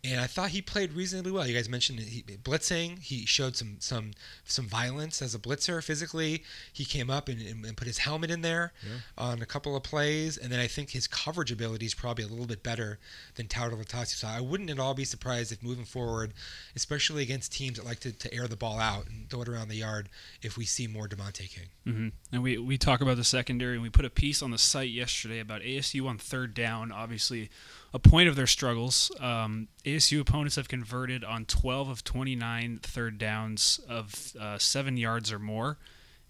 [0.03, 1.45] and I thought he played reasonably well.
[1.45, 2.99] You guys mentioned he, blitzing.
[2.99, 4.11] He showed some some
[4.45, 6.43] some violence as a blitzer physically.
[6.73, 8.97] He came up and, and, and put his helmet in there Yeah.
[9.17, 10.37] on a couple of plays.
[10.37, 12.97] And then I think his coverage ability is probably a little bit better
[13.35, 14.15] than Latasi.
[14.15, 16.33] So I wouldn't at all be surprised if moving forward,
[16.75, 19.67] especially against teams that like to, to air the ball out and throw it around
[19.69, 20.09] the yard,
[20.41, 21.67] if we see more Demonte King.
[21.85, 24.57] hmm And we, we talk about the secondary, and we put a piece on the
[24.57, 26.91] site yesterday about ASU on third down.
[26.91, 27.49] Obviously,
[27.93, 29.11] a point of their struggles.
[29.19, 35.31] Um, ASU opponents have converted on 12 of 29 third downs of uh, seven yards
[35.31, 35.77] or more,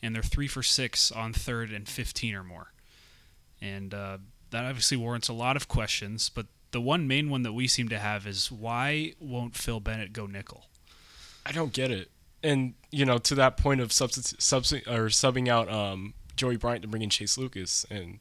[0.02, 2.74] and they're three for six on third and 15 or more.
[3.62, 4.18] And uh,
[4.50, 6.30] that obviously warrants a lot of questions.
[6.30, 10.14] But the one main one that we seem to have is why won't Phil Bennett
[10.14, 10.66] go nickel?
[11.46, 12.10] I don't get it.
[12.44, 16.82] And you know, to that point of substi- subsi- or subbing out um, Joey Bryant
[16.82, 18.20] to bring in Chase Lucas, and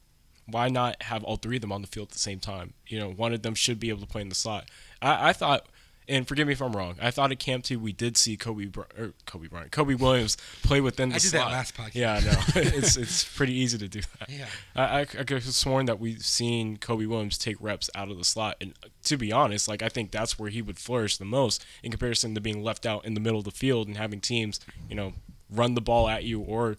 [0.52, 2.74] why not have all three of them on the field at the same time?
[2.86, 4.68] You know, one of them should be able to play in the slot.
[5.00, 5.66] I, I thought,
[6.08, 8.68] and forgive me if I'm wrong, I thought at Camp Two we did see Kobe
[8.76, 11.46] or Kobe Bryant, Kobe Williams play within the slot.
[11.46, 11.50] I did slot.
[11.50, 11.94] that last podcast.
[11.94, 12.42] Yeah, I know.
[12.78, 14.28] it's it's pretty easy to do that.
[14.28, 14.46] Yeah.
[14.74, 18.18] I, I, I could have sworn that we've seen Kobe Williams take reps out of
[18.18, 21.24] the slot, and to be honest, like I think that's where he would flourish the
[21.24, 24.20] most in comparison to being left out in the middle of the field and having
[24.20, 25.14] teams, you know,
[25.50, 26.76] run the ball at you or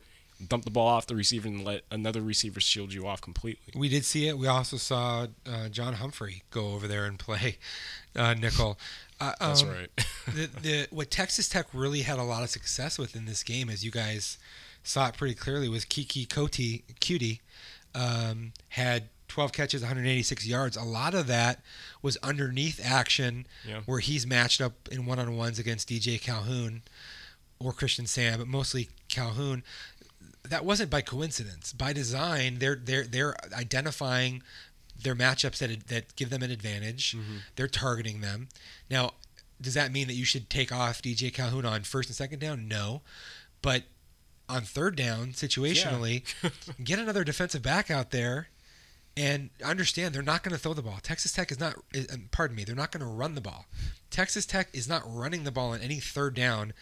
[0.48, 3.74] dump the ball off the receiver and let another receiver shield you off completely.
[3.80, 4.38] We did see it.
[4.38, 7.58] We also saw uh, John Humphrey go over there and play
[8.16, 8.78] uh, nickel.
[9.20, 9.90] Uh, That's um, right.
[10.28, 13.70] the, the what Texas Tech really had a lot of success with in this game,
[13.70, 14.38] as you guys
[14.84, 16.52] saw it pretty clearly, was Keke Cote
[17.00, 17.40] Coutee
[17.94, 20.76] um, had 12 catches, 186 yards.
[20.76, 21.60] A lot of that
[22.02, 23.82] was underneath action, Yeah.
[23.86, 26.82] where he's matched up in one-on-ones against DJ Calhoun
[27.60, 29.64] or Christian Sam, but mostly Calhoun.
[30.44, 31.72] That wasn't by coincidence.
[31.74, 34.42] By design, they're they're they're identifying
[35.02, 37.16] their matchups that that give them an advantage.
[37.56, 38.50] They're targeting them.
[38.90, 39.12] Now,
[39.62, 42.68] does that mean that you should take off DJ Calhoun on first and second down?
[42.68, 43.02] No,
[43.62, 43.84] but
[44.50, 46.24] on third down, situationally,
[46.84, 48.48] get another defensive back out there
[49.16, 51.00] and understand they're not going to throw the ball.
[51.04, 51.76] Texas Tech is not.
[52.12, 52.64] um, Pardon me.
[52.64, 53.66] They're not going to run the ball.
[54.10, 56.74] Texas Tech is not running the ball on any third down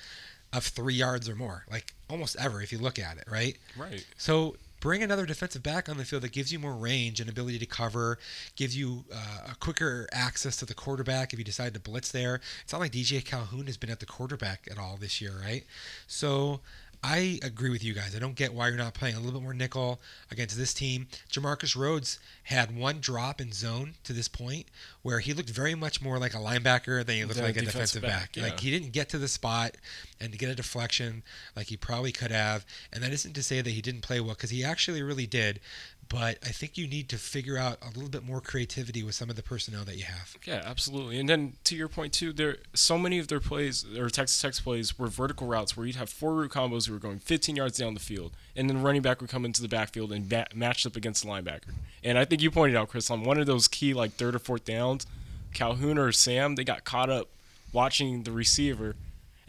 [0.54, 3.58] of three yards or more, like almost ever if you look at it, right?
[3.78, 4.06] right.
[4.18, 7.60] So bring another defensive back on the field that gives you more range and ability
[7.60, 8.18] to cover,
[8.56, 12.42] gives you uh, a quicker access to the quarterback if you decide to blitz there.
[12.64, 15.66] It's not like DJ Calhoun has been at the quarterback at all this year, right?
[16.08, 16.62] So
[17.02, 18.14] I agree with you guys.
[18.14, 21.08] I don't get why you're not playing a little bit more nickel against this team.
[21.32, 24.66] J'Marcus Rhodes had one drop in zone to this point
[25.02, 27.62] where he looked very much more like a linebacker than he looked a like a
[27.62, 28.34] defensive back.
[28.34, 28.60] back, Like yeah.
[28.60, 29.76] he didn't get to the spot
[30.20, 31.24] and to get a deflection
[31.56, 32.66] like he probably could have.
[32.92, 35.62] And that isn't to say that he didn't play well because he actually really did.
[36.10, 39.30] But I think you need to figure out a little bit more creativity with some
[39.30, 40.36] of the personnel that you have.
[40.44, 41.20] Yeah, absolutely.
[41.20, 44.60] And then to your point too, there so many of their plays or Texas Tech's
[44.60, 47.78] plays were vertical routes where you'd have four route combos who were going 15 yards
[47.78, 50.48] down the field, and then the running back would come into the backfield and ba-
[50.56, 51.74] matched up against the linebacker.
[52.04, 54.40] And I think you pointed out, Chris, on one of those key like third or
[54.40, 55.06] fourth downs,
[55.54, 57.28] Calhoun or Sam they got caught up
[57.72, 58.96] watching the receiver.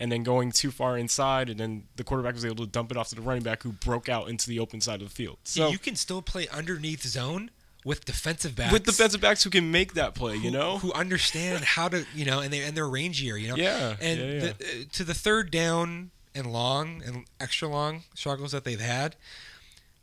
[0.01, 2.97] And then going too far inside, and then the quarterback was able to dump it
[2.97, 5.37] off to the running back, who broke out into the open side of the field.
[5.45, 7.51] So you can still play underneath zone
[7.85, 8.73] with defensive backs.
[8.73, 12.25] with defensive backs who can make that play, you know, who understand how to you
[12.25, 14.41] know and they and they're rangier you know Yeah, and yeah, yeah.
[14.41, 19.17] The, uh, to the third down and long and extra long struggles that they've had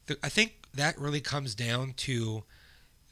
[0.08, 2.44] the, i think that really comes down to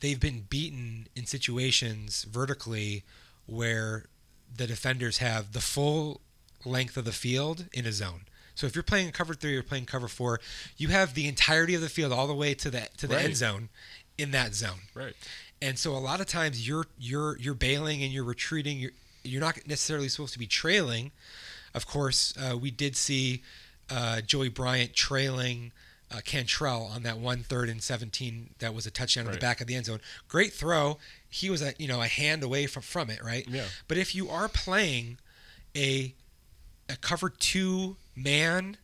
[0.01, 3.03] they've been beaten in situations vertically
[3.45, 4.05] where
[4.53, 6.19] the defenders have the full
[6.65, 8.21] length of the field in a zone
[8.55, 10.39] so if you're playing cover three or playing cover four,
[10.77, 13.25] you have the entirety of the field all the way to the to the Right.
[13.25, 13.67] end zone
[14.17, 14.79] in that zone.
[14.93, 15.13] right?
[15.61, 18.77] And so a lot of times you're you're you're bailing and you're retreating.
[18.79, 18.91] You're
[19.25, 21.11] you're not necessarily supposed to be trailing.
[21.73, 23.43] Of course, uh, we did see
[23.89, 25.73] uh, Joey Bryant trailing
[26.09, 29.59] uh, Cantrell on that one third and seventeen that was a touchdown in the back
[29.59, 29.99] of the end zone.
[30.29, 30.97] Great throw.
[31.29, 33.45] He was a you know a hand away from from it, right?
[33.49, 33.65] Yeah.
[33.89, 35.17] But if you are playing
[35.75, 36.13] a
[36.89, 38.77] a cover two man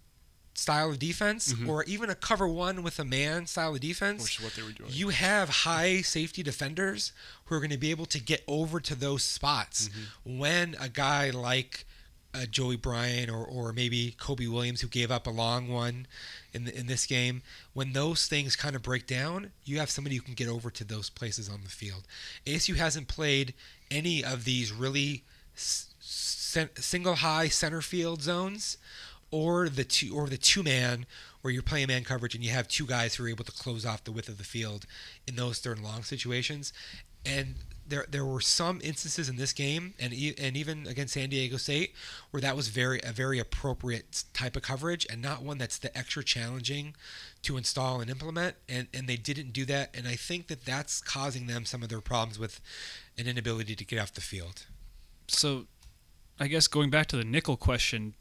[0.53, 4.37] style of defense, or even a cover one with a man style of defense, Which
[4.39, 4.89] is what they were doing.
[4.91, 7.13] you have high safety defenders
[7.45, 10.39] who are going to be able to get over to those spots Mm-hmm.
[10.39, 11.85] when a guy like
[12.33, 16.05] uh, Joey Bryan or, or maybe Kobe Williams, who gave up a long one
[16.53, 17.41] in the, in this game,
[17.73, 20.83] when those things kind of break down, you have somebody who can get over to
[20.83, 22.03] those places on the field.
[22.45, 23.53] ASU hasn't played
[23.89, 25.23] any of these really
[25.55, 25.90] s-
[26.75, 28.77] single high center field zones
[29.31, 31.05] or the two or the two man
[31.41, 33.85] where you're playing man coverage and you have two guys who are able to close
[33.85, 34.85] off the width of the field
[35.27, 36.73] in those third and long situations.
[37.25, 37.55] And
[37.87, 41.57] there there were some instances in this game and e- and even against San Diego
[41.57, 41.93] State
[42.31, 45.95] where that was very a very appropriate type of coverage and not one that's the
[45.97, 46.95] extra challenging
[47.41, 51.01] to install and implement and and they didn't do that and I think that that's
[51.01, 52.61] causing them some of their problems with
[53.17, 54.65] an inability to get off the field.
[55.27, 55.65] So,
[56.41, 58.15] I guess going back to the nickel question,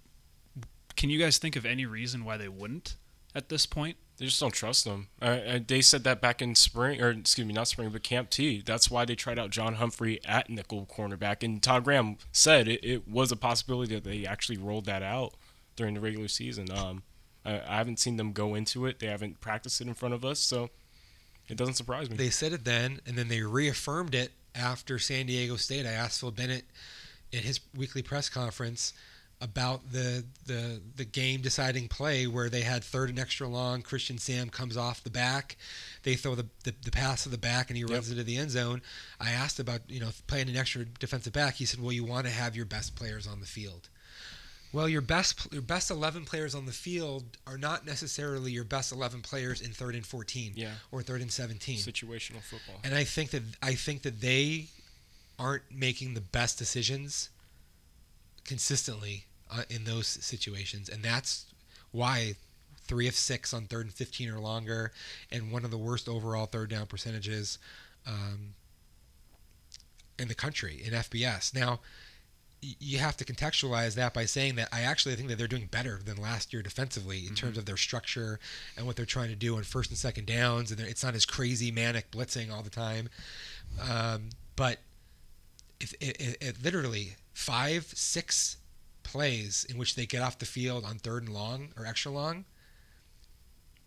[0.95, 2.97] can you guys think of any reason why they wouldn't
[3.35, 3.97] at this point?
[4.19, 5.09] They just don't trust them.
[5.23, 8.29] Uh, uh, they said that back in spring, or excuse me, not spring, but Camp
[8.29, 8.63] T.
[8.63, 11.43] That's why they tried out John Humphrey at nickel cornerback.
[11.43, 15.33] And Todd Graham said it, it was a possibility that they actually rolled that out
[15.75, 16.71] during the regular season.
[16.71, 17.05] Um,
[17.47, 18.99] I, I haven't seen them go into it.
[18.99, 20.69] They haven't practiced it in front of us, so
[21.49, 22.19] it doesn't surprise me.
[22.19, 25.87] They said it then, and then they reaffirmed it after San Diego State.
[25.87, 26.67] I asked Phil Bennett
[27.33, 28.93] in his weekly press conference
[29.43, 33.81] about the the the game deciding play where they had third and extra long.
[33.83, 35.57] Christian Sam comes off the back,
[36.03, 38.51] they throw the the, the pass to the back, and he runs into the end
[38.51, 38.83] zone.
[39.19, 41.55] I asked about you know playing an extra defensive back.
[41.55, 43.89] He said, "Well, you want to have your best players on the field."
[44.73, 48.93] Well, your best your best eleven players on the field are not necessarily your best
[48.93, 50.75] eleven players in third and fourteen Yeah.
[50.93, 51.79] or third and seventeen.
[51.79, 52.77] Situational football.
[52.85, 54.69] And I think that I think that they
[55.41, 57.31] aren't making the best decisions
[58.45, 61.47] consistently uh, in those situations, and that's
[61.91, 62.35] why
[62.87, 64.93] three of six on third and 15 or longer,
[65.33, 67.59] and one of the worst overall third down percentages
[68.07, 68.55] um,
[70.19, 71.55] in the country in FBS.
[71.55, 71.81] Now,
[72.63, 75.69] y- you have to contextualize that by saying that I actually think that they're doing
[75.71, 78.39] better than last year defensively in terms of their structure
[78.77, 81.25] and what they're trying to do on first and second downs, and it's not as
[81.25, 83.09] crazy manic blitzing all the time.
[83.89, 84.79] Um, but
[85.81, 88.57] it, it, it literally five, six
[89.03, 92.45] plays in which they get off the field on third and long or extra long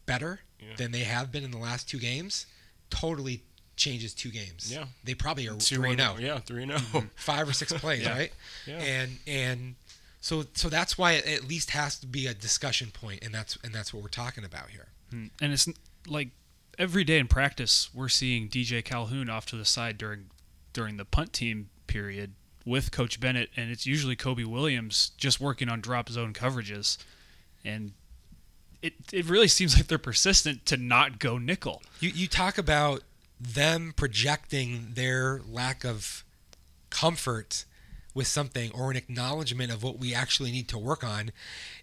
[0.05, 0.75] better Yeah.
[0.77, 2.45] than they have been in the last two games,
[2.89, 3.43] totally
[3.75, 4.71] changes two games.
[4.71, 4.85] Yeah.
[5.03, 6.19] They probably are Two three and and.
[6.19, 7.05] Yeah, three and oh.
[7.15, 8.11] Five or six plays, Yeah.
[8.13, 8.31] right?
[8.67, 8.77] Yeah.
[8.79, 9.75] And and
[10.21, 13.57] so so that's why it at least has to be a discussion point, and that's
[13.63, 14.87] and that's what we're talking about here.
[15.13, 15.29] Mm.
[15.41, 15.67] And it's
[16.07, 16.29] like
[16.77, 20.25] every day in practice, we're seeing DJ Calhoun off to the side during
[20.73, 22.33] during the punt team period
[22.65, 26.97] with Coach Bennett, and it's usually Kobe Williams just working on drop zone coverages,
[27.65, 27.91] and
[28.81, 31.81] it it really seems like they're persistent to not go nickel.
[31.99, 33.03] You you talk about
[33.39, 36.23] them projecting their lack of
[36.89, 37.65] comfort
[38.13, 41.31] with something or an acknowledgement of what we actually need to work on.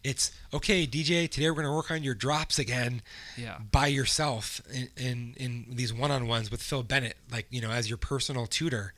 [0.04, 1.28] It's okay, DJ.
[1.28, 3.02] Today we're going to work on your drops again
[3.36, 3.58] Yeah.
[3.72, 7.98] by yourself in, in in these one-on-ones with Phil Bennett, like you know, as your
[7.98, 8.94] personal tutor.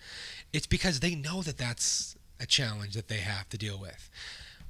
[0.52, 4.10] It's because they know that that's a challenge that they have to deal with.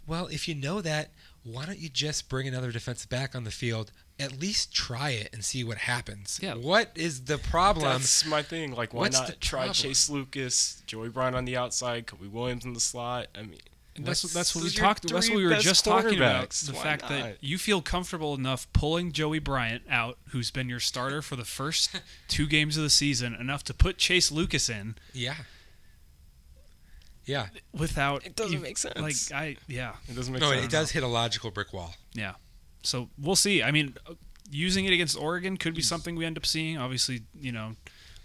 [0.07, 1.11] Well, if you know that,
[1.45, 3.93] why don't you just bring another defensive back on the field?
[4.19, 6.39] At least try it and see what happens.
[6.43, 6.55] Yeah.
[6.55, 7.85] What is the problem?
[7.87, 8.73] That's my thing.
[8.75, 9.75] Like, why what's not try problem?
[9.75, 13.27] Chase Lucas, Joey Bryant on the outside, Kobe Williams in the slot?
[13.35, 13.59] I mean,
[13.97, 15.09] And that's What's- that's what we those are your talked.
[15.09, 16.51] That's what we were just talking about.
[16.51, 17.11] The Why fact not?
[17.11, 21.45] that you feel comfortable enough pulling Joey Bryant out, who's been your starter for the
[21.45, 25.35] first two games of the season, enough to put Chase Lucas in yeah.
[27.27, 27.47] Yeah.
[27.73, 28.27] without.
[28.27, 28.99] It doesn't you- make sense.
[28.99, 30.51] Like I, yeah, it doesn't make sense.
[30.51, 30.65] No, sense.
[30.67, 31.95] it does hit a logical brick wall.
[32.15, 32.35] yeah.
[32.85, 33.63] So we'll see.
[33.63, 34.15] I mean, uh,
[34.51, 36.77] using it against Oregon could be something we end up seeing.
[36.79, 37.77] Obviously, you know,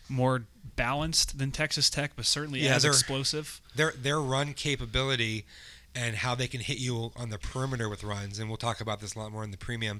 [0.09, 3.61] more balanced than Texas Tech, but certainly Yeah, as they're- explosive.
[3.75, 5.45] their their run capability
[5.93, 8.99] and how they can hit you on the perimeter with runs and we'll talk about
[8.99, 9.99] this a lot more in the premium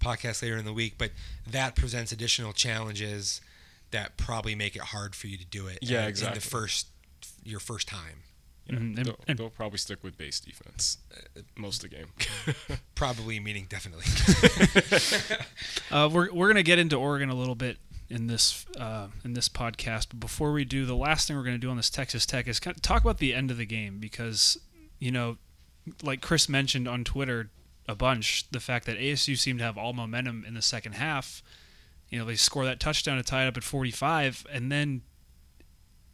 [0.00, 1.10] podcast later in the week but
[1.46, 3.40] that presents additional challenges
[3.90, 6.38] that probably make it hard for you to do it Yeah, in- in exactly.
[6.40, 6.86] the first
[7.42, 8.22] your first time
[8.66, 10.98] Yeah, Mhm, and- they'll, and- they'll probably stick with base defense
[11.56, 12.78] most of the game.
[12.94, 14.04] probably meaning definitely
[15.90, 17.78] Uh, we're we're gonna get into Oregon a little bit
[18.10, 21.58] in this uh, in this podcast, but before we do, the last thing we're gonna
[21.58, 23.98] do on this Texas Tech is kind of talk about the end of the game
[23.98, 24.58] because
[24.98, 25.36] you know,
[26.02, 27.50] like Chris mentioned on Twitter
[27.86, 31.42] a bunch, the fact that ASU seemed to have all momentum in the second half.
[32.08, 35.02] You know, they score that touchdown to tie it up at 45, and then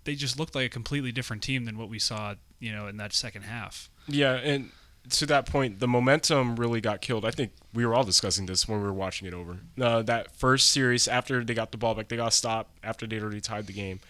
[0.04, 2.96] they just looked like a completely different team than what we saw, you know, in
[2.98, 3.90] that second half.
[4.08, 4.70] yeah, and
[5.10, 7.24] to that point, the momentum really got killed.
[7.24, 9.58] I think we were all discussing this when we were watching it over.
[9.80, 13.22] Uh, that first series, after they got the ball back, they got stopped after they'd
[13.22, 14.00] already tied the game,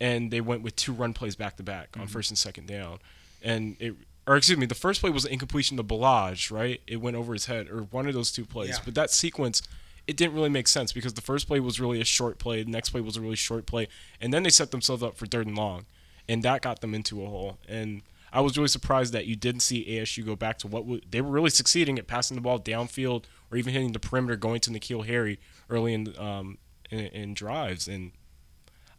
[0.00, 2.98] and they went with two run plays back to back on first and second down,
[3.42, 3.94] and it.
[4.26, 6.80] Or excuse me, the first play was an incompletion to Ballage, right?
[6.86, 8.68] It went over his head, or one of those two plays.
[8.68, 8.76] Yeah.
[8.84, 9.62] But that sequence,
[10.10, 12.70] it didn't really make sense because the first play was really a short play, the
[12.70, 13.86] next play was a really short play,
[14.20, 15.86] and then they set themselves up for third and long,
[16.28, 17.58] and that got them into a hole.
[17.68, 21.00] And I was really surprised that you didn't see ASU go back to what w-
[21.08, 24.60] they were really succeeding at passing the ball downfield or even hitting the perimeter, going
[24.62, 26.58] to N'Keal Harry early in um,
[26.90, 28.10] in, in drives, and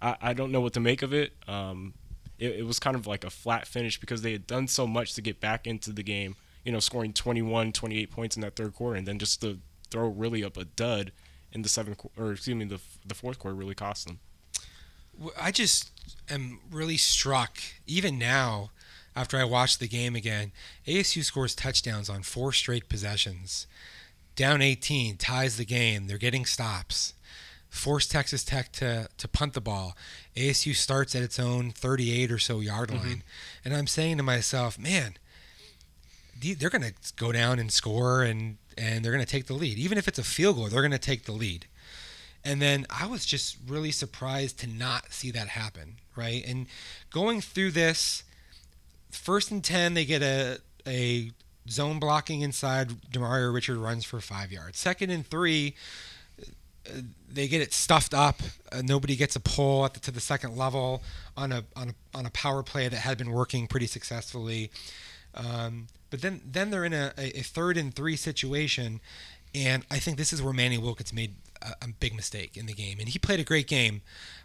[0.01, 1.33] I, I don't know what to make of it.
[1.45, 1.93] Um,
[2.39, 2.51] it.
[2.59, 5.21] It was kind of like a flat finish because they had done so much to
[5.21, 8.95] get back into the game, you know, scoring 21, 28 points in that third quarter,
[8.95, 9.59] and then just to
[9.91, 11.11] throw really up a dud
[11.51, 14.19] in the seventh or excuse me, the the fourth quarter really cost them.
[15.39, 15.91] I just
[16.29, 18.71] am really struck, even now,
[19.15, 20.51] after I watched the game again.
[20.87, 23.67] ASU scores touchdowns on four straight possessions.
[24.35, 26.07] Down 18, ties the game.
[26.07, 27.13] They're getting stops.
[27.69, 29.95] Force Texas Tech to, to punt the ball.
[30.35, 33.07] ASU starts at its own 38 or so yard mm-hmm.
[33.07, 33.23] line.
[33.63, 35.15] And I'm saying to myself, man,
[36.41, 39.77] they're going to go down and score and, and they're going to take the lead.
[39.77, 41.65] Even if it's a field goal, they're going to take the lead.
[42.43, 46.43] And then I was just really surprised to not see that happen, right?
[46.45, 46.67] And
[47.11, 48.23] going through this,
[49.11, 50.57] first and 10, they get a,
[50.87, 51.31] a
[51.69, 52.89] zone blocking inside.
[53.11, 54.79] Demario Richard runs for five yards.
[54.79, 55.75] Second and three,
[56.39, 57.01] uh,
[57.31, 58.41] they get it stuffed up.
[58.71, 61.03] Uh, nobody gets a pull the, to the second level
[61.37, 64.71] on a, on a on a power play that had been working pretty successfully.
[65.35, 68.99] Um, but then then they're in a, a a third and three situation,
[69.55, 72.73] and I think this is where Manny Wilkins made a, a big mistake in the
[72.73, 72.99] game.
[72.99, 74.01] And he played a great game,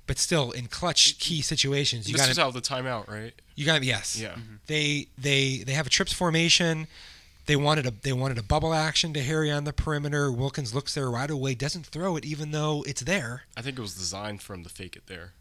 [0.07, 3.35] but still in clutch key situations, you this got was to out the timeout, right?
[3.55, 4.19] you got yes.
[4.19, 4.31] Yeah.
[4.31, 4.55] Mm-hmm.
[4.67, 6.87] They they they have a trips formation.
[7.47, 10.33] They wanted a they wanted a bubble action to Harry on the perimeter.
[10.33, 13.43] Wilkins looks there right away, doesn't throw it even though it's there.
[13.57, 15.33] I think it was designed for him to fake it there.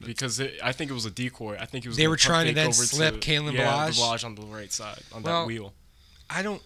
[0.00, 1.56] Because it, I think it was a decoy.
[1.58, 1.96] I think it was.
[1.96, 3.88] They were trying to then slip Kalen yeah.
[3.88, 5.72] Ballage on the right side on Well, that wheel.
[6.30, 6.62] I don't.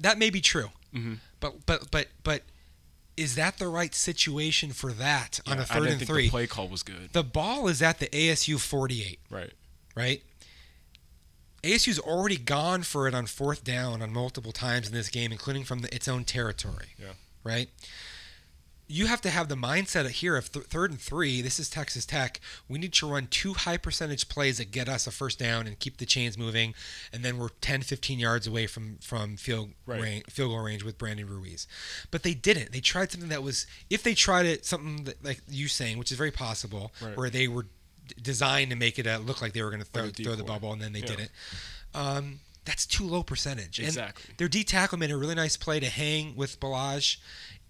[0.00, 1.18] That may be true, Mhm.
[1.40, 2.42] but but but but
[3.16, 6.08] is that the right situation for that on Yeah, a I third didn't and think
[6.10, 6.24] three?
[6.26, 7.10] The play call was good.
[7.12, 9.52] The ball is at the ASU 48, Right.
[9.96, 10.22] right?
[11.62, 15.64] ASU's already gone for it on fourth down on multiple times in this game, including
[15.64, 16.88] from the, its own territory.
[16.98, 17.12] Yeah.
[17.44, 17.68] Right?
[18.88, 21.40] You have to have the mindset here of th- third and three.
[21.40, 22.40] This is Texas Tech.
[22.68, 25.78] We need to run two high percentage plays that get us a first down and
[25.78, 26.74] keep the chains moving.
[27.10, 30.02] And then we're 10, 15 yards away from, from field, Right.
[30.02, 31.66] range, field goal range with Brandon Ruiz.
[32.10, 32.72] But they didn't.
[32.72, 36.12] They tried something that was, if they tried it, something that, like you saying, which
[36.12, 37.16] is very possible, Right.
[37.16, 39.88] where they were d- designed to make it uh, look like they were going to
[39.88, 41.06] throw, Like throw the bubble, and then they Yeah.
[41.06, 41.30] didn't.
[41.94, 43.78] Um, that's too low percentage.
[43.78, 44.34] And Exactly.
[44.36, 47.16] their D tackle made a really nice play to hang with Ballage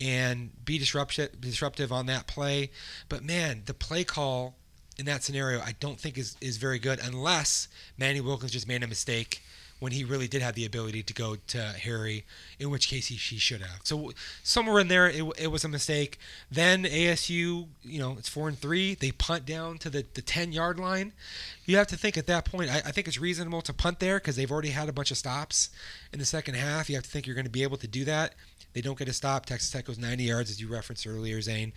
[0.00, 2.70] and be disruptive, disruptive on that play.
[3.08, 4.56] But man, the play call
[4.98, 8.82] in that scenario, I don't think is, is very good unless Manny Wilkins just made
[8.82, 9.42] a mistake
[9.82, 12.24] when he really did have the ability to go to Harry,
[12.60, 13.80] in which case he, should have.
[13.82, 14.12] So
[14.44, 16.20] somewhere in there, it, it was a mistake.
[16.48, 18.94] Then ASU, you know, it's four and three.
[18.94, 21.12] They punt down to the, the 10 yard line.
[21.66, 24.18] You have to think at that point, I, I think it's reasonable to punt there
[24.18, 25.70] because they've already had a bunch of stops
[26.12, 26.88] in the second half.
[26.88, 28.36] You have to think you're going to be able to do that.
[28.74, 29.46] They don't get a stop.
[29.46, 31.72] Texas Tech goes 90 yards, as you referenced earlier, Zane,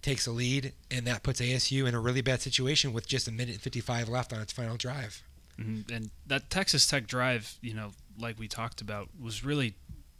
[0.00, 3.32] takes a lead, and that puts ASU in a really bad situation with just a
[3.32, 5.22] minute and 55 left on its final drive.
[5.60, 5.90] Mhm.
[5.90, 9.74] And that Texas Tech drive, you know, like we talked about, was really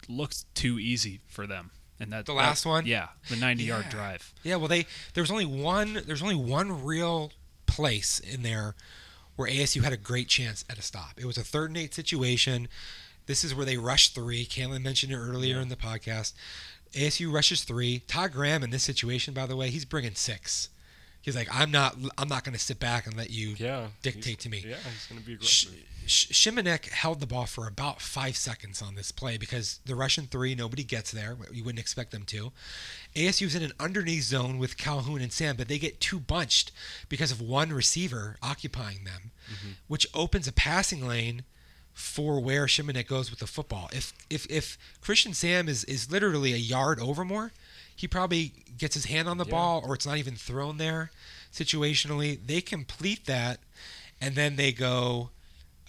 [0.09, 1.71] looked too easy for them.
[1.99, 2.87] And that The last that- one?
[2.87, 3.91] yeah, the 90 yard Yeah.
[3.91, 4.33] drive.
[4.43, 7.33] Yeah, well, they there was only one there's only one real
[7.67, 8.75] place in there
[9.37, 11.19] where ASU had a great chance at a stop.
[11.19, 12.69] It was a third and eight situation.
[13.27, 14.45] This is where they rushed three.
[14.47, 16.33] Kalen mentioned it earlier in the podcast.
[16.95, 18.01] ASU rushes three.
[18.01, 20.69] Todd Graham in this situation, by the way, he's bringing six.
[21.23, 23.89] He's like, I'm not I'm not going to sit back and let you Yeah.
[24.03, 24.65] dictate to me.
[24.67, 25.75] Yeah, he's going to be aggressive.
[26.07, 30.27] Sh- Shimonek held the ball for about five seconds on this play because the Russian
[30.27, 31.37] three, nobody gets there.
[31.53, 32.53] You wouldn't expect them to.
[33.15, 36.73] ASU's in an underneath zone with Calhoun and Sam, but they get too bunched
[37.09, 39.69] because of one receiver occupying them, mm-hmm.
[39.89, 41.45] which opens a passing lane
[41.93, 43.91] for where Shimonek goes with the football.
[43.93, 47.53] If if if Christian Sam is is literally a yard over more,
[48.01, 49.51] he probably gets his hand on the Yeah.
[49.51, 51.11] ball or it's not even thrown there
[51.53, 52.39] situationally.
[52.47, 53.61] They complete that
[54.23, 55.29] and then they go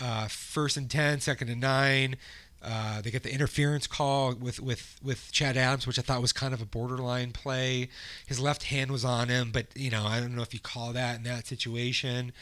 [0.01, 2.17] uh, first and 10, second and 9.
[2.61, 6.33] Uh, they get the interference call with, with, with Chad Adams, which I thought was
[6.33, 7.87] kind of a borderline play.
[8.27, 10.91] His left hand was on him, but you know I don't know if you call
[10.93, 12.33] that in that situation.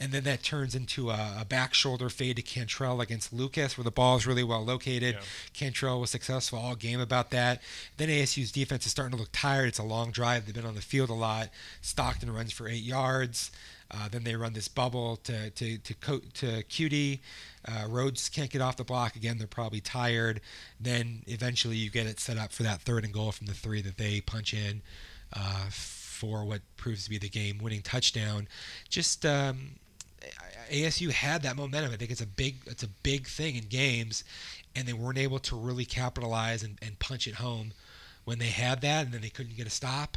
[0.00, 3.84] And then that turns into a, a back shoulder fade to Cantrell against Lucas, where
[3.84, 5.16] the ball is really well located.
[5.16, 5.20] Yeah.
[5.52, 7.60] Cantrell was successful all game about that.
[7.98, 9.68] Then ASU's defense is starting to look tired.
[9.68, 10.46] It's a long drive.
[10.46, 11.50] They've been on the field a lot.
[11.82, 13.50] Stockton runs for eight yards.
[13.90, 17.18] Uh, then they run this bubble to to to, Co- to Coutee.
[17.66, 19.36] Uh, Rhodes can't get off the block again.
[19.36, 20.40] They're probably tired.
[20.78, 23.82] Then eventually you get it set up for that third and goal from the three
[23.82, 24.80] that they punch in
[25.34, 28.46] uh, for what proves to be the game-winning touchdown.
[28.88, 29.72] Just um,
[30.70, 31.92] ASU had that momentum.
[31.92, 34.24] I think it's a big it's a big thing in games,
[34.74, 37.72] and they weren't able to really capitalize and, and punch it home
[38.24, 40.16] when they had that, and then they couldn't get a stop.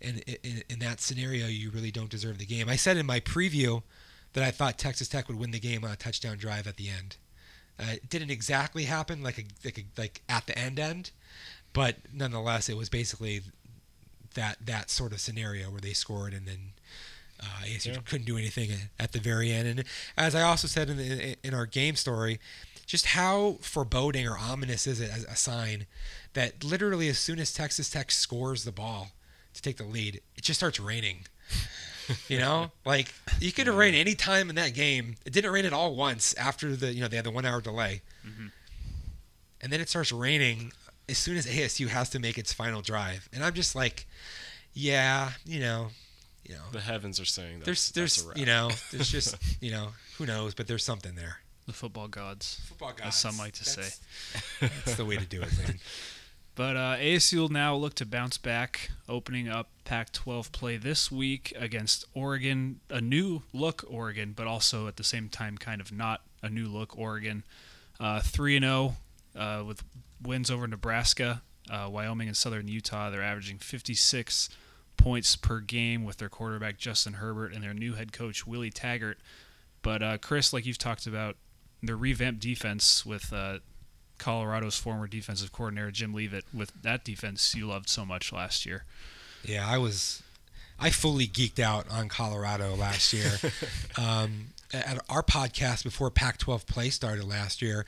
[0.00, 2.68] And in, in that scenario, you really don't deserve the game.
[2.68, 3.82] I said in my preview
[4.34, 6.90] that I thought Texas Tech would win the game on a touchdown drive at the
[6.90, 7.16] end.
[7.78, 11.10] Uh, it didn't exactly happen like a, like a, like at the end end,
[11.72, 13.40] but nonetheless, it was basically
[14.34, 16.72] that that sort of scenario where they scored and then
[17.44, 17.98] uh, ASU Yeah.
[18.04, 19.68] couldn't do anything at the very end.
[19.68, 19.84] And
[20.16, 22.40] as I also said in the, in our game story,
[22.86, 25.86] just how foreboding or ominous is it as a sign
[26.34, 29.10] that literally as soon as Texas Tech scores the ball
[29.54, 31.26] to take the lead, it just starts raining.
[32.28, 35.14] You know, like you could have rained any time in that game.
[35.24, 37.62] It didn't rain at all once after the you know they had the one hour
[37.62, 38.02] delay,
[39.62, 40.72] and then it starts raining
[41.08, 43.26] as soon as ASU has to make its final drive.
[43.32, 44.06] And I'm just like,
[44.74, 45.88] yeah, you know,
[46.44, 47.64] you know, The heavens are saying that.
[47.64, 48.38] there's that's there's a wrap.
[48.38, 49.88] you know there's just you know
[50.18, 51.38] who knows, but there's something there.
[51.66, 52.60] The football gods.
[52.68, 53.88] Football As some like to say.
[54.60, 55.78] That's the way to do it, man.
[56.56, 61.10] But uh, ASU will now look to bounce back, opening up Pac 12 play this
[61.10, 62.78] week against Oregon.
[62.88, 66.66] A new look Oregon, but also at the same time, kind of not a new
[66.68, 67.42] look Oregon.
[68.00, 68.94] 3 0
[69.66, 69.82] with
[70.22, 73.10] wins over Nebraska, uh, Wyoming, and Southern Utah.
[73.10, 74.48] They're averaging 56
[74.96, 79.18] points per game with their quarterback Justin Herbert and their new head coach Willie Taggart.
[79.82, 81.36] But uh, Chris, like you've talked about
[81.82, 83.58] their revamped defense with uh,
[84.18, 88.84] Colorado's former defensive coordinator Jim Leavitt with that defense you loved so much last year.
[89.44, 90.22] Yeah, I was.
[90.78, 93.30] I fully geeked out on Colorado last year.
[93.98, 97.86] um, at our podcast before Pac-12 play started last year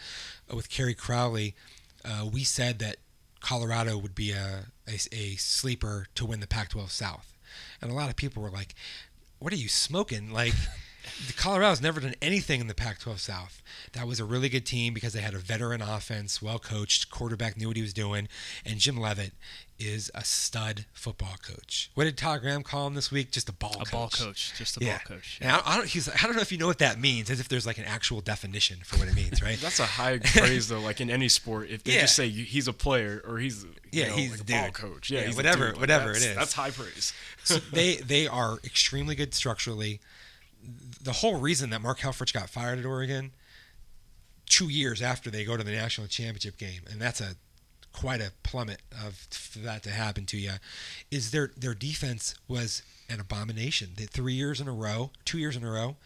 [0.52, 1.56] uh, with Kerry Crowley,
[2.04, 2.96] uh, we said that
[3.40, 7.36] Colorado would be a, a, a sleeper to win the Pac-12 South,
[7.80, 8.74] and a lot of people were like,
[9.38, 10.54] "What are you smoking?" Like.
[11.28, 13.62] The Colorado's never done anything in the Pac-12 South.
[13.92, 17.56] That was a really good team because they had a veteran offense, well coached, quarterback
[17.56, 18.26] knew what he was doing,
[18.64, 19.32] and Jim Leavitt
[19.78, 21.90] is a stud football coach.
[21.94, 23.30] What did Todd Graham call him this week?
[23.30, 23.90] Just a ball a coach.
[23.92, 24.98] ball coach, just a yeah.
[25.06, 25.38] ball coach.
[25.42, 25.86] And I, I don't.
[25.88, 26.08] He's.
[26.08, 27.28] I don't know if you know what that means.
[27.30, 29.58] As if there's like an actual definition for what it means, right?
[29.60, 30.80] That's a high praise though.
[30.80, 32.00] Like in any sport, if they Yeah.
[32.02, 34.70] just say he's a player or he's you Yeah, know, he's like the a ball
[34.70, 35.80] coach, yeah, Yeah, he's a whatever- dude.
[35.80, 37.12] Whatever it that's- That's high praise.
[37.44, 40.00] so they they are extremely good structurally.
[41.02, 43.30] The whole reason that Mark Helfrich got fired at Oregon,
[44.46, 47.36] two years after they go to the national championship game, and that's a
[47.96, 50.52] quite a plummet of for that to happen to you,
[51.10, 53.90] is their their defense was an abomination.
[53.96, 55.96] They, three years in a row, two years in a row,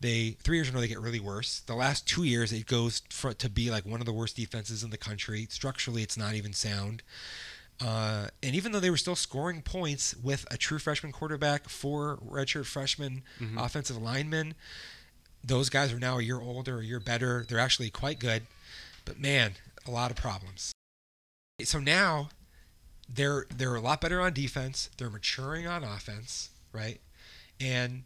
[0.00, 1.60] they three years in a row they get really worse.
[1.60, 4.84] The last two years it goes for, to be like one of the worst defenses
[4.84, 5.46] in the country.
[5.50, 7.02] Structurally, it's not even sound.
[7.80, 12.18] Uh, and even though they were still scoring points with a true freshman quarterback, four
[12.18, 13.22] redshirt freshman
[13.58, 14.54] offensive linemen,
[15.42, 17.44] those guys are now a year older, a year better.
[17.48, 18.42] They're actually quite good,
[19.04, 19.54] but man,
[19.88, 20.72] a lot of problems.
[21.60, 22.30] So now
[23.08, 24.90] they're they're a lot better on defense.
[24.96, 27.00] They're maturing on offense, right?
[27.60, 28.04] And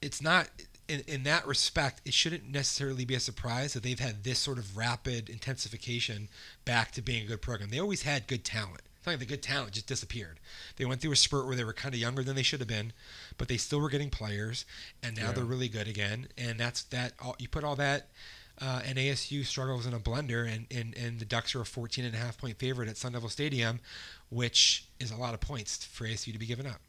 [0.00, 0.48] it's not
[0.88, 4.58] in, in that respect, it shouldn't necessarily be a surprise that they've had this sort
[4.58, 6.28] of rapid intensification
[6.64, 7.70] back to being a good program.
[7.70, 8.82] They always had good talent.
[8.96, 10.40] It's not like the good talent just disappeared.
[10.76, 12.68] They went through a spurt where they were kind of younger than they should have
[12.68, 12.92] been,
[13.38, 14.64] but they still were getting players,
[15.02, 15.32] and now Yeah.
[15.32, 16.28] they're really good again.
[16.36, 17.12] And that's that.
[17.20, 18.10] All, you put all that,
[18.60, 22.04] uh, and ASU struggles in a blender, and, and and the Ducks are a 14
[22.04, 23.80] and a half point favorite at Sun Devil Stadium,
[24.28, 26.80] which is a lot of points for ASU to be giving up.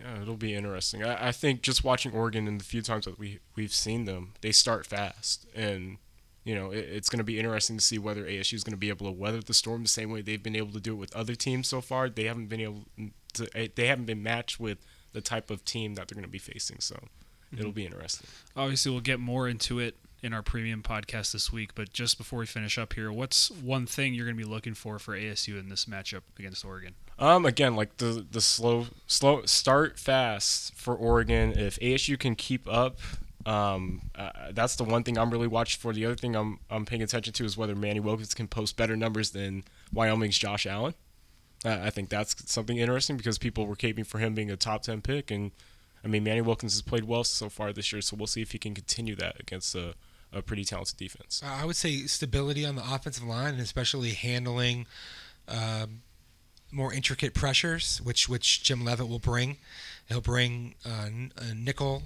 [0.00, 1.04] Yeah, it'll be interesting.
[1.04, 4.32] I, I think just watching Oregon and the few times that we we've seen them,
[4.40, 5.98] they start fast, and
[6.44, 8.76] you know it, it's going to be interesting to see whether ASU is going to
[8.76, 10.96] be able to weather the storm the same way they've been able to do it
[10.98, 12.08] with other teams so far.
[12.08, 12.84] They haven't been able
[13.34, 13.48] to.
[13.56, 14.78] eh, They haven't been matched with
[15.12, 16.80] the type of team that they're going to be facing.
[16.80, 16.96] So
[17.56, 18.26] it'll be interesting.
[18.56, 21.74] Obviously, we'll get more into it in our premium podcast this week.
[21.74, 24.74] But just before we finish up here, what's one thing you're going to be looking
[24.74, 26.94] for for ASU in this matchup against Oregon?
[27.18, 31.52] Um, again, like the the slow slow start fast for Oregon.
[31.52, 32.98] If ASU can keep up,
[33.46, 35.92] um, uh, that's the one thing I'm really watching for.
[35.92, 38.96] The other thing I'm I'm paying attention to is whether Manny Wilkins can post better
[38.96, 40.94] numbers than Wyoming's Josh Allen.
[41.64, 44.82] Uh, I think that's something interesting because people were caping for him being a top
[44.82, 45.52] ten pick, and
[46.02, 48.52] I mean Manny Wilkins has played well so far this year, so we'll see if
[48.52, 49.94] he can continue that against a,
[50.34, 51.42] a pretty talented defense.
[51.44, 54.86] I would say stability on the offensive line, and especially handling
[55.48, 56.02] um,
[56.72, 59.58] more intricate pressures, which which Jim Leavitt will bring.
[60.08, 61.08] He'll bring uh,
[61.38, 62.02] uh, nickel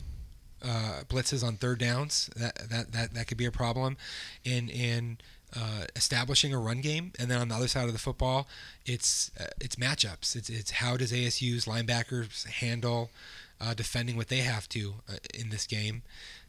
[0.62, 2.30] uh, blitzes on third downs.
[2.36, 3.96] That that that that could be a problem.
[4.44, 5.18] In in
[5.56, 8.46] uh, establishing a run game, and then on the other side of the football,
[8.84, 10.36] it's uh, it's matchups.
[10.36, 13.10] It's it's how does ASU's linebackers handle
[13.60, 16.02] uh, defending what they have to uh, in this game.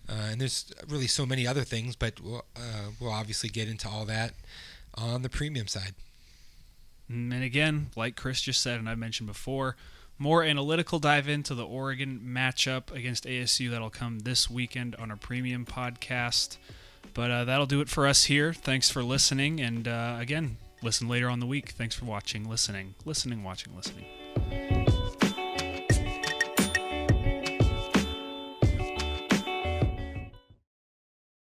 [0.09, 3.87] Uh, and there's really so many other things, but we'll, uh, we'll obviously get into
[3.87, 4.33] all that
[4.95, 5.93] on the premium side.
[7.11, 9.75] Mm, And again, like Chris just said, and I've mentioned before,
[10.17, 15.17] more analytical dive into the Oregon matchup against ASU that'll come this weekend on our
[15.17, 16.57] premium podcast.
[17.13, 18.51] But uh, that'll do it for us here.
[18.51, 19.61] Thanks for listening.
[19.61, 21.69] And uh, again, listen later on the week.
[21.69, 24.88] Thanks for watching, listening, listening, watching, listening.